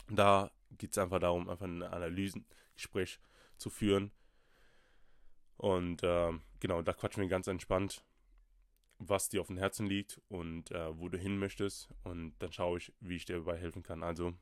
Da 0.08 0.50
geht 0.70 0.92
es 0.92 0.98
einfach 0.98 1.18
darum, 1.18 1.48
einfach 1.48 1.66
ein 1.66 1.82
Analysengespräch 1.82 3.18
zu 3.56 3.70
führen. 3.70 4.12
Und 5.56 6.02
ähm, 6.04 6.42
genau, 6.60 6.82
da 6.82 6.92
quatschen 6.92 7.22
wir 7.22 7.28
ganz 7.30 7.46
entspannt 7.46 8.04
was 8.98 9.28
dir 9.28 9.40
auf 9.40 9.48
dem 9.48 9.58
Herzen 9.58 9.86
liegt 9.86 10.20
und 10.28 10.70
äh, 10.70 10.98
wo 10.98 11.08
du 11.08 11.18
hin 11.18 11.38
möchtest. 11.38 11.88
Und 12.02 12.34
dann 12.38 12.52
schaue 12.52 12.78
ich, 12.78 12.92
wie 13.00 13.16
ich 13.16 13.24
dir 13.24 13.36
dabei 13.36 13.58
helfen 13.58 13.82
kann. 13.82 14.02
Also, 14.02 14.34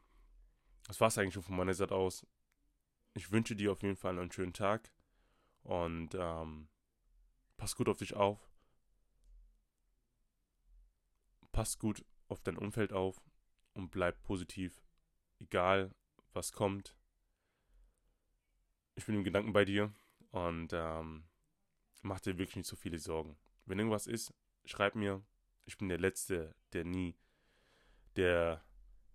das 0.86 1.00
war 1.00 1.08
es 1.08 1.18
eigentlich 1.18 1.34
schon 1.34 1.42
von 1.42 1.56
meiner 1.56 1.74
Seite 1.74 1.94
aus. 1.94 2.26
Ich 3.14 3.30
wünsche 3.30 3.56
dir 3.56 3.72
auf 3.72 3.82
jeden 3.82 3.96
Fall 3.96 4.18
einen 4.18 4.32
schönen 4.32 4.52
Tag 4.52 4.92
und 5.62 6.14
ähm, 6.14 6.68
pass 7.56 7.76
gut 7.76 7.88
auf 7.88 7.98
dich 7.98 8.14
auf. 8.14 8.50
Pass 11.52 11.78
gut 11.78 12.04
auf 12.28 12.42
dein 12.42 12.58
Umfeld 12.58 12.92
auf 12.92 13.22
und 13.74 13.90
bleib 13.90 14.20
positiv, 14.22 14.82
egal 15.38 15.94
was 16.32 16.52
kommt. 16.52 16.96
Ich 18.96 19.06
bin 19.06 19.14
im 19.14 19.24
Gedanken 19.24 19.52
bei 19.52 19.64
dir 19.64 19.92
und 20.30 20.72
ähm, 20.72 21.24
mach 22.02 22.20
dir 22.20 22.38
wirklich 22.38 22.56
nicht 22.56 22.68
so 22.68 22.76
viele 22.76 22.98
Sorgen. 22.98 23.36
Wenn 23.66 23.78
irgendwas 23.78 24.06
ist, 24.06 24.34
schreib 24.64 24.94
mir. 24.94 25.22
Ich 25.66 25.78
bin 25.78 25.88
der 25.88 25.98
Letzte, 25.98 26.54
der 26.72 26.84
nie, 26.84 27.16
der 28.16 28.64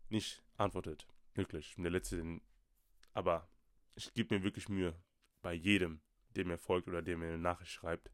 nicht 0.09 0.43
antwortet. 0.57 1.07
Wirklich. 1.35 1.69
Ich 1.69 1.75
bin 1.75 1.83
der 1.83 1.91
Letzte, 1.91 2.17
der, 2.17 2.41
aber 3.13 3.49
ich 3.95 4.13
gebe 4.13 4.35
mir 4.35 4.43
wirklich 4.43 4.69
Mühe 4.69 4.95
bei 5.41 5.53
jedem, 5.53 6.01
der 6.35 6.45
mir 6.45 6.57
folgt 6.57 6.87
oder 6.87 7.01
der 7.01 7.17
mir 7.17 7.27
eine 7.27 7.37
Nachricht 7.37 7.71
schreibt. 7.71 8.11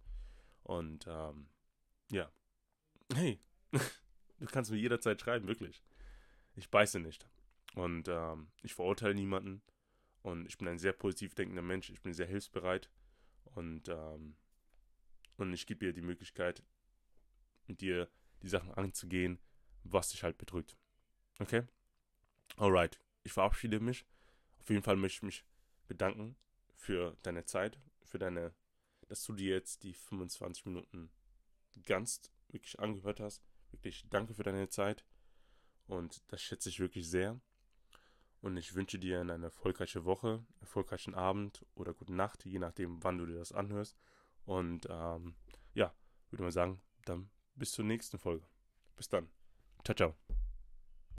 Und 0.64 1.06
ähm, 1.08 1.48
ja, 2.12 2.32
hey, 3.14 3.40
du 4.40 4.46
kannst 4.48 4.72
mir 4.72 4.78
jederzeit 4.78 5.22
schreiben, 5.22 5.48
wirklich. 5.48 5.84
Ich 6.56 6.70
beiße 6.70 7.00
nicht. 7.00 7.28
Und 7.76 8.08
ähm, 8.08 8.52
ich 8.64 8.74
verurteile 8.74 9.14
niemanden. 9.14 9.62
Und 10.22 10.48
ich 10.48 10.58
bin 10.58 10.68
ein 10.68 10.80
sehr 10.80 10.94
positiv 10.94 11.36
denkender 11.36 11.62
Mensch. 11.62 11.90
Ich 11.90 12.02
bin 12.02 12.14
sehr 12.14 12.26
hilfsbereit. 12.26 12.90
Und, 13.54 13.90
ähm, 13.90 14.36
und 15.38 15.54
ich 15.54 15.68
gebe 15.68 15.86
dir 15.86 15.94
die 15.94 16.02
Möglichkeit, 16.02 16.64
mit 17.68 17.82
dir 17.82 18.10
die 18.42 18.50
Sachen 18.50 18.74
anzugehen, 18.74 19.40
was 19.84 20.10
dich 20.10 20.24
halt 20.24 20.38
bedrückt. 20.38 20.78
Okay? 21.40 21.64
Alright. 22.58 23.00
Ich 23.24 23.34
verabschiede 23.34 23.80
mich. 23.80 24.06
Auf 24.60 24.70
jeden 24.70 24.84
Fall 24.84 24.96
möchte 24.96 25.18
ich 25.18 25.24
mich 25.24 25.46
bedanken 25.88 26.36
für 26.76 27.18
deine 27.24 27.46
Zeit, 27.46 27.80
für 28.04 28.20
deine, 28.20 28.54
dass 29.08 29.24
du 29.24 29.34
dir 29.34 29.56
jetzt 29.56 29.84
die 29.84 29.94
25 29.94 30.66
Minuten 30.66 31.12
ganz 31.86 32.22
wirklich 32.50 32.80
angehört 32.80 33.20
hast. 33.20 33.44
Wirklich 33.72 34.06
danke 34.10 34.34
für 34.34 34.44
deine 34.44 34.70
Zeit. 34.70 35.06
Und 35.88 36.24
das 36.28 36.42
schätze 36.42 36.70
ich 36.70 36.80
wirklich 36.80 37.10
sehr. 37.10 37.40
Und 38.42 38.58
ich 38.58 38.76
wünsche 38.76 39.00
dir 39.00 39.22
eine 39.22 39.46
erfolgreiche 39.46 40.06
Woche, 40.06 40.46
erfolgreichen 40.60 41.16
Abend 41.16 41.66
oder 41.74 41.94
gute 41.94 42.14
Nacht, 42.14 42.46
je 42.46 42.60
nachdem, 42.60 43.04
wann 43.04 43.18
du 43.18 43.26
dir 43.26 43.38
das 43.38 43.52
anhörst. 43.52 43.98
Und 44.46 44.88
ähm, 44.90 45.36
ja, 45.74 45.94
würde 46.30 46.44
mal 46.44 46.52
sagen, 46.52 46.80
dann 47.06 47.30
bis 47.56 47.72
zur 47.72 47.86
nächsten 47.86 48.18
Folge. 48.18 48.46
Bis 48.96 49.10
dann. 49.10 49.30
Ciao, 49.84 49.96
ciao. 49.96 50.16